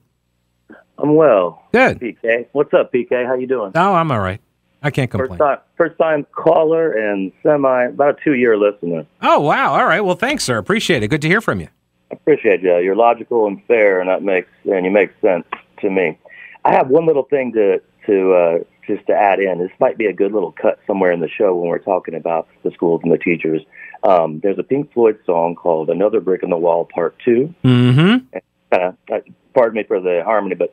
I'm 0.97 1.15
well. 1.15 1.63
Good. 1.73 1.99
PK. 1.99 2.47
What's 2.51 2.73
up, 2.73 2.93
PK? 2.93 3.25
How 3.25 3.33
you 3.33 3.47
doing? 3.47 3.71
Oh, 3.75 3.93
I'm 3.93 4.11
all 4.11 4.19
right. 4.19 4.39
I 4.85 4.91
can't 4.91 5.11
First 5.11 5.29
complain. 5.29 5.39
time, 5.39 5.57
first 5.77 5.97
time 5.97 6.27
caller 6.31 6.91
and 6.91 7.31
semi 7.41 7.85
about 7.85 8.19
a 8.19 8.23
two 8.23 8.35
year 8.35 8.55
listener. 8.55 9.05
Oh, 9.21 9.39
wow. 9.39 9.73
All 9.73 9.85
right. 9.85 10.01
Well, 10.01 10.15
thanks, 10.15 10.43
sir. 10.43 10.59
Appreciate 10.59 11.01
it. 11.01 11.07
Good 11.07 11.23
to 11.23 11.27
hear 11.27 11.41
from 11.41 11.59
you. 11.59 11.69
I 12.11 12.13
appreciate 12.13 12.61
you. 12.61 12.77
You're 12.77 12.95
logical 12.95 13.47
and 13.47 13.63
fair, 13.65 13.99
and 13.99 14.07
that 14.09 14.21
makes 14.21 14.47
and 14.65 14.85
you 14.85 14.91
make 14.91 15.09
sense 15.21 15.43
to 15.81 15.89
me. 15.89 16.17
I 16.63 16.71
have 16.73 16.87
one 16.89 17.07
little 17.07 17.23
thing 17.23 17.51
to 17.53 17.81
to 18.05 18.33
uh, 18.33 18.57
just 18.85 19.07
to 19.07 19.13
add 19.13 19.39
in. 19.39 19.57
This 19.57 19.71
might 19.79 19.97
be 19.97 20.05
a 20.05 20.13
good 20.13 20.31
little 20.31 20.51
cut 20.51 20.77
somewhere 20.85 21.11
in 21.11 21.19
the 21.19 21.29
show 21.29 21.55
when 21.55 21.67
we're 21.69 21.79
talking 21.79 22.13
about 22.13 22.47
the 22.63 22.69
schools 22.69 23.01
and 23.03 23.11
the 23.11 23.17
teachers. 23.17 23.63
Um, 24.03 24.39
there's 24.43 24.59
a 24.59 24.63
Pink 24.63 24.93
Floyd 24.93 25.17
song 25.25 25.55
called 25.55 25.89
"Another 25.89 26.21
Brick 26.21 26.43
in 26.43 26.51
the 26.51 26.57
Wall" 26.57 26.85
Part 26.85 27.15
Two. 27.25 27.53
Mm-hmm. 27.63 28.37
Kind 28.71 28.83
of, 28.83 28.95
uh, 29.11 29.19
pardon 29.55 29.77
me 29.77 29.83
for 29.83 29.99
the 29.99 30.21
harmony, 30.23 30.53
but 30.53 30.71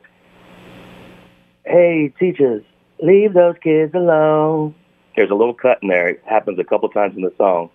hey, 1.65 2.13
teachers, 2.19 2.63
leave 3.01 3.33
those 3.33 3.55
kids 3.61 3.93
alone. 3.93 4.75
There's 5.15 5.29
a 5.29 5.35
little 5.35 5.53
cut 5.53 5.79
in 5.81 5.89
there. 5.89 6.09
It 6.09 6.23
happens 6.25 6.59
a 6.59 6.63
couple 6.63 6.89
times 6.89 7.15
in 7.15 7.21
the 7.21 7.33
song, 7.37 7.69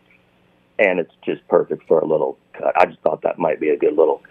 and 0.78 0.98
it's 0.98 1.12
just 1.24 1.46
perfect 1.48 1.86
for 1.86 2.00
a 2.00 2.06
little 2.06 2.38
cut. 2.54 2.72
I 2.76 2.86
just 2.86 3.00
thought 3.00 3.22
that 3.22 3.38
might 3.38 3.60
be 3.60 3.70
a 3.70 3.76
good 3.76 3.96
little. 3.96 4.22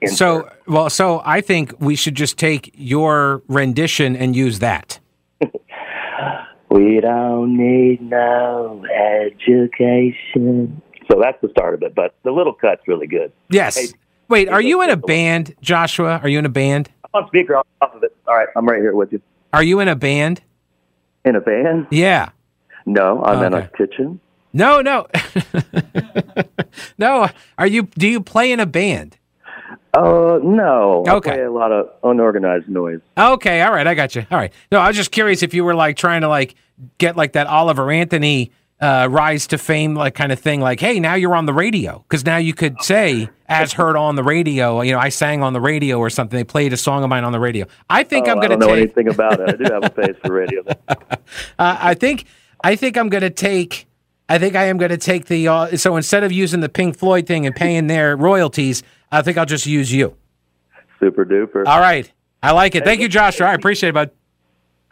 Insert. 0.00 0.16
So, 0.18 0.50
well, 0.66 0.90
so 0.90 1.22
I 1.24 1.40
think 1.40 1.74
we 1.80 1.96
should 1.96 2.14
just 2.14 2.38
take 2.38 2.70
your 2.74 3.42
rendition 3.48 4.16
and 4.16 4.36
use 4.36 4.58
that. 4.58 4.98
we 6.70 7.00
don't 7.00 7.56
need 7.56 8.02
no 8.02 8.84
education. 8.84 10.82
So 11.10 11.20
that's 11.20 11.40
the 11.40 11.48
start 11.50 11.74
of 11.74 11.82
it, 11.82 11.94
but 11.94 12.14
the 12.22 12.32
little 12.32 12.52
cut's 12.52 12.86
really 12.86 13.06
good. 13.06 13.32
Yes. 13.48 13.76
Hey, 13.76 13.86
Wait, 14.28 14.48
are 14.48 14.60
you 14.60 14.82
in 14.82 14.90
a 14.90 14.96
band, 14.96 15.54
Joshua? 15.60 16.18
Are 16.22 16.28
you 16.28 16.38
in 16.38 16.46
a 16.46 16.50
band? 16.50 16.90
I'm 17.04 17.22
on 17.22 17.28
speaker 17.28 17.56
off 17.56 17.66
of 17.80 18.02
it. 18.02 18.16
All 18.26 18.34
right, 18.34 18.48
I'm 18.56 18.66
right 18.66 18.80
here 18.80 18.94
with 18.94 19.12
you. 19.12 19.20
Are 19.54 19.62
you 19.62 19.80
in 19.80 19.88
a 19.88 19.96
band? 19.96 20.42
In 21.24 21.36
a 21.36 21.40
band? 21.40 21.86
Yeah. 21.90 22.30
No, 22.86 23.22
I'm 23.24 23.42
in 23.42 23.54
a 23.54 23.68
kitchen. 23.68 24.20
No, 24.52 24.80
no. 24.80 25.06
no. 26.98 27.28
Are 27.56 27.66
you 27.66 27.84
do 27.98 28.06
you 28.06 28.20
play 28.20 28.52
in 28.52 28.60
a 28.60 28.66
band? 28.66 29.16
Uh, 29.94 30.38
no. 30.42 31.04
Okay. 31.08 31.30
I 31.30 31.34
play 31.34 31.44
a 31.44 31.52
lot 31.52 31.72
of 31.72 31.88
unorganized 32.02 32.68
noise. 32.68 33.00
Okay, 33.16 33.62
all 33.62 33.72
right, 33.72 33.86
I 33.86 33.94
got 33.94 34.14
you. 34.16 34.26
All 34.30 34.38
right. 34.38 34.52
No, 34.72 34.80
I 34.80 34.88
was 34.88 34.96
just 34.96 35.12
curious 35.12 35.42
if 35.42 35.54
you 35.54 35.64
were 35.64 35.74
like 35.74 35.96
trying 35.96 36.22
to 36.22 36.28
like 36.28 36.56
get 36.98 37.16
like 37.16 37.32
that 37.34 37.46
Oliver 37.46 37.90
Anthony 37.90 38.50
uh, 38.84 39.08
rise 39.10 39.46
to 39.48 39.56
fame 39.58 39.94
like 39.94 40.14
kind 40.14 40.30
of 40.32 40.38
thing. 40.38 40.60
Like, 40.60 40.78
hey, 40.80 41.00
now 41.00 41.14
you're 41.14 41.34
on 41.34 41.46
the 41.46 41.54
radio 41.54 42.04
because 42.08 42.24
now 42.24 42.36
you 42.36 42.52
could 42.52 42.82
say 42.82 43.28
as 43.48 43.72
heard 43.72 43.96
on 43.96 44.14
the 44.16 44.22
radio. 44.22 44.82
You 44.82 44.92
know, 44.92 44.98
I 44.98 45.08
sang 45.08 45.42
on 45.42 45.52
the 45.54 45.60
radio 45.60 45.98
or 45.98 46.10
something. 46.10 46.36
They 46.36 46.44
played 46.44 46.72
a 46.72 46.76
song 46.76 47.02
of 47.02 47.08
mine 47.08 47.24
on 47.24 47.32
the 47.32 47.40
radio. 47.40 47.66
I 47.88 48.02
think 48.02 48.26
Oh, 48.28 48.32
I'm 48.32 48.38
I 48.38 48.46
going 48.46 48.50
don't 48.50 48.60
to 48.60 48.66
know 48.66 48.74
take. 48.74 48.82
anything 48.96 49.08
about 49.08 49.40
it. 49.40 49.48
I 49.48 49.52
do 49.56 49.72
have 49.72 49.84
a 49.84 49.90
face 50.02 50.16
for 50.24 50.32
radio. 50.34 50.62
Uh, 50.68 51.06
I 51.58 51.94
think 51.94 52.26
I 52.62 52.76
think 52.76 52.96
I'm 52.98 53.08
going 53.08 53.22
to 53.22 53.30
take. 53.30 53.86
I 54.28 54.38
think 54.38 54.54
I 54.56 54.64
am 54.64 54.76
going 54.78 54.90
to 54.90 54.98
take 54.98 55.26
the. 55.26 55.48
Uh, 55.48 55.76
so 55.76 55.96
instead 55.96 56.24
of 56.24 56.32
using 56.32 56.60
the 56.60 56.68
Pink 56.68 56.96
Floyd 56.96 57.26
thing 57.26 57.46
and 57.46 57.54
paying 57.54 57.86
their 57.86 58.16
royalties, 58.16 58.82
I 59.12 59.22
think 59.22 59.36
I'll 59.38 59.46
just 59.46 59.66
use 59.66 59.92
you. 59.92 60.16
Super 61.00 61.24
duper. 61.24 61.64
All 61.66 61.80
right, 61.80 62.10
I 62.42 62.52
like 62.52 62.74
it. 62.74 62.84
Thank 62.84 63.00
you, 63.00 63.08
Joshua. 63.08 63.46
I 63.48 63.54
appreciate 63.54 63.90
it, 63.90 63.94
bud. 63.94 64.10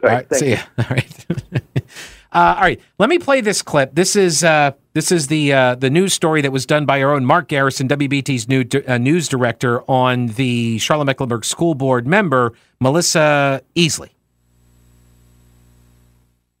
All 0.03 0.09
All 0.09 0.15
right, 0.15 0.33
see 0.35 0.49
you. 0.49 0.55
ya. 0.55 0.61
All 0.79 0.85
right. 0.89 1.25
uh, 2.33 2.55
all 2.57 2.61
right. 2.63 2.79
Let 2.99 3.09
me 3.09 3.19
play 3.19 3.41
this 3.41 3.61
clip. 3.61 3.93
This 3.95 4.15
is 4.15 4.43
uh, 4.43 4.71
this 4.93 5.11
is 5.11 5.27
the 5.27 5.53
uh, 5.53 5.75
the 5.75 5.89
news 5.89 6.13
story 6.13 6.41
that 6.41 6.51
was 6.51 6.65
done 6.65 6.85
by 6.85 7.01
our 7.01 7.13
own 7.13 7.25
Mark 7.25 7.47
Garrison, 7.47 7.87
WBT's 7.87 8.47
new 8.47 8.65
uh, 8.87 8.97
news 8.97 9.27
director, 9.27 9.81
on 9.89 10.27
the 10.27 10.77
Charlotte 10.79 11.05
Mecklenburg 11.05 11.45
School 11.45 11.75
Board 11.75 12.07
member 12.07 12.53
Melissa 12.79 13.61
Easley. 13.75 14.09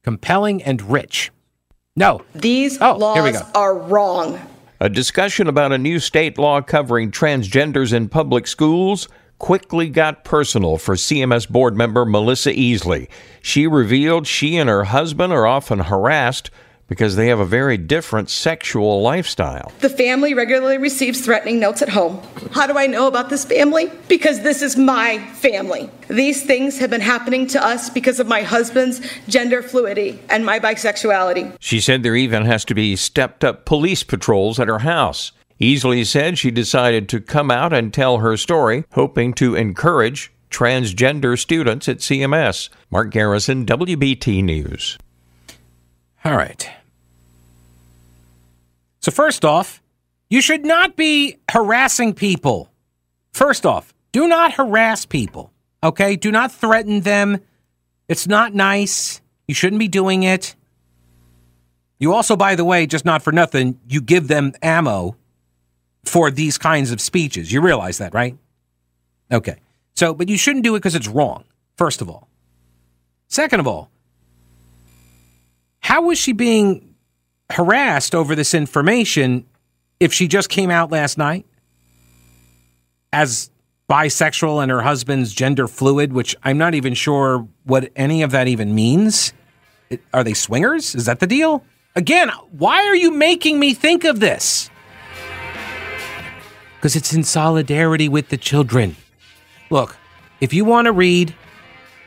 Compelling 0.03 0.61
and 0.63 0.81
rich. 0.81 1.31
No. 1.95 2.21
These 2.35 2.77
Oh, 2.81 3.13
here 3.13 3.23
we 3.23 3.31
laws 3.31 3.41
go. 3.41 3.47
are 3.55 3.77
wrong. 3.77 4.39
A 4.79 4.89
discussion 4.89 5.47
about 5.47 5.71
a 5.71 5.77
new 5.77 5.99
state 5.99 6.37
law 6.37 6.59
covering 6.61 7.09
transgenders 7.11 7.93
in 7.93 8.09
public 8.09 8.47
schools 8.47 9.07
quickly 9.43 9.89
got 9.89 10.23
personal 10.23 10.77
for 10.77 10.95
CMS 10.95 11.49
board 11.49 11.75
member 11.75 12.05
Melissa 12.05 12.53
Easley. 12.53 13.09
She 13.41 13.67
revealed 13.67 14.25
she 14.25 14.55
and 14.55 14.69
her 14.69 14.85
husband 14.85 15.33
are 15.33 15.45
often 15.45 15.79
harassed 15.79 16.49
because 16.87 17.17
they 17.17 17.27
have 17.27 17.41
a 17.41 17.45
very 17.45 17.77
different 17.77 18.29
sexual 18.29 19.01
lifestyle. 19.01 19.73
The 19.81 19.89
family 19.89 20.33
regularly 20.33 20.77
receives 20.77 21.19
threatening 21.19 21.59
notes 21.59 21.81
at 21.81 21.89
home. 21.89 22.21
How 22.53 22.67
do 22.67 22.77
I 22.77 22.87
know 22.87 23.05
about 23.07 23.29
this 23.29 23.43
family? 23.43 23.91
Because 24.07 24.43
this 24.43 24.61
is 24.61 24.77
my 24.77 25.19
family. 25.33 25.89
These 26.07 26.43
things 26.43 26.77
have 26.79 26.89
been 26.89 27.01
happening 27.01 27.45
to 27.47 27.61
us 27.61 27.89
because 27.89 28.21
of 28.21 28.27
my 28.27 28.43
husband's 28.43 29.01
gender 29.27 29.61
fluidity 29.61 30.21
and 30.29 30.45
my 30.45 30.57
bisexuality. 30.57 31.53
She 31.59 31.81
said 31.81 32.01
there 32.01 32.15
even 32.15 32.45
has 32.45 32.63
to 32.63 32.73
be 32.73 32.95
stepped 32.95 33.43
up 33.43 33.65
police 33.65 34.03
patrols 34.03 34.57
at 34.57 34.69
her 34.69 34.79
house. 34.79 35.33
Easley 35.63 36.05
said 36.05 36.37
she 36.37 36.51
decided 36.51 37.07
to 37.09 37.21
come 37.21 37.49
out 37.49 37.71
and 37.71 37.93
tell 37.93 38.17
her 38.17 38.35
story, 38.35 38.83
hoping 38.91 39.33
to 39.35 39.55
encourage 39.55 40.31
transgender 40.49 41.39
students 41.39 41.87
at 41.87 41.99
CMS. 41.99 42.69
Mark 42.91 43.11
Garrison, 43.11 43.65
WBT 43.65 44.43
News. 44.43 44.97
All 46.25 46.35
right. 46.35 46.69
So, 48.99 49.11
first 49.11 49.45
off, 49.45 49.81
you 50.29 50.41
should 50.41 50.65
not 50.65 50.95
be 50.95 51.37
harassing 51.49 52.13
people. 52.13 52.69
First 53.31 53.65
off, 53.65 53.93
do 54.11 54.27
not 54.27 54.53
harass 54.53 55.05
people. 55.05 55.51
Okay? 55.81 56.15
Do 56.15 56.31
not 56.31 56.51
threaten 56.51 57.01
them. 57.01 57.39
It's 58.07 58.27
not 58.27 58.53
nice. 58.53 59.21
You 59.47 59.55
shouldn't 59.55 59.79
be 59.79 59.87
doing 59.87 60.23
it. 60.23 60.55
You 61.99 62.13
also, 62.13 62.35
by 62.35 62.55
the 62.55 62.65
way, 62.65 62.85
just 62.85 63.05
not 63.05 63.21
for 63.21 63.31
nothing, 63.31 63.79
you 63.87 64.01
give 64.01 64.27
them 64.27 64.53
ammo 64.61 65.15
for 66.05 66.29
these 66.31 66.57
kinds 66.57 66.91
of 66.91 66.99
speeches. 67.01 67.51
You 67.51 67.61
realize 67.61 67.97
that, 67.97 68.13
right? 68.13 68.37
Okay. 69.31 69.57
So, 69.95 70.13
but 70.13 70.29
you 70.29 70.37
shouldn't 70.37 70.63
do 70.63 70.75
it 70.75 70.79
because 70.79 70.95
it's 70.95 71.07
wrong, 71.07 71.43
first 71.77 72.01
of 72.01 72.09
all. 72.09 72.27
Second 73.27 73.59
of 73.59 73.67
all, 73.67 73.89
how 75.79 76.03
was 76.03 76.17
she 76.17 76.33
being 76.33 76.95
harassed 77.51 78.15
over 78.15 78.35
this 78.35 78.53
information 78.53 79.45
if 79.99 80.13
she 80.13 80.27
just 80.27 80.49
came 80.49 80.71
out 80.71 80.91
last 80.91 81.17
night 81.17 81.45
as 83.11 83.49
bisexual 83.89 84.61
and 84.61 84.71
her 84.71 84.81
husband's 84.81 85.33
gender 85.33 85.67
fluid, 85.67 86.13
which 86.13 86.35
I'm 86.43 86.57
not 86.57 86.73
even 86.73 86.93
sure 86.93 87.47
what 87.63 87.91
any 87.95 88.23
of 88.23 88.31
that 88.31 88.47
even 88.47 88.73
means? 88.73 89.33
Are 90.13 90.23
they 90.23 90.33
swingers? 90.33 90.95
Is 90.95 91.05
that 91.05 91.19
the 91.19 91.27
deal? 91.27 91.63
Again, 91.95 92.29
why 92.51 92.87
are 92.87 92.95
you 92.95 93.11
making 93.11 93.59
me 93.59 93.73
think 93.73 94.03
of 94.03 94.19
this? 94.19 94.69
Because 96.83 96.97
it's 96.97 97.13
in 97.13 97.23
solidarity 97.23 98.09
with 98.09 98.27
the 98.27 98.35
children. 98.35 98.97
Look, 99.69 99.95
if 100.41 100.53
you 100.53 100.65
want 100.65 100.87
to 100.87 100.91
read 100.91 101.33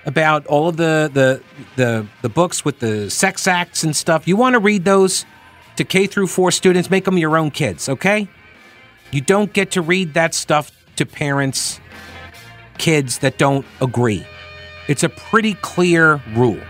about 0.04 0.46
all 0.48 0.68
of 0.68 0.76
the 0.76 1.10
the 1.10 1.42
the 1.76 2.06
the 2.20 2.28
books 2.28 2.62
with 2.62 2.80
the 2.80 3.08
sex 3.08 3.48
acts 3.48 3.84
and 3.84 3.96
stuff. 3.96 4.28
You 4.28 4.36
want 4.36 4.52
to 4.52 4.58
read 4.58 4.84
those 4.84 5.24
to 5.76 5.84
K 5.84 6.06
through 6.06 6.26
4 6.26 6.50
students, 6.50 6.90
make 6.90 7.06
them 7.06 7.16
your 7.16 7.38
own 7.38 7.50
kids, 7.50 7.88
okay? 7.88 8.28
You 9.12 9.22
don't 9.22 9.50
get 9.54 9.70
to 9.70 9.80
read 9.80 10.12
that 10.12 10.34
stuff 10.34 10.70
to 10.96 11.06
parents 11.06 11.80
kids 12.76 13.20
that 13.20 13.38
don't 13.38 13.64
agree. 13.80 14.26
It's 14.88 15.04
a 15.04 15.08
pretty 15.08 15.54
clear 15.54 16.20
rule. 16.34 16.60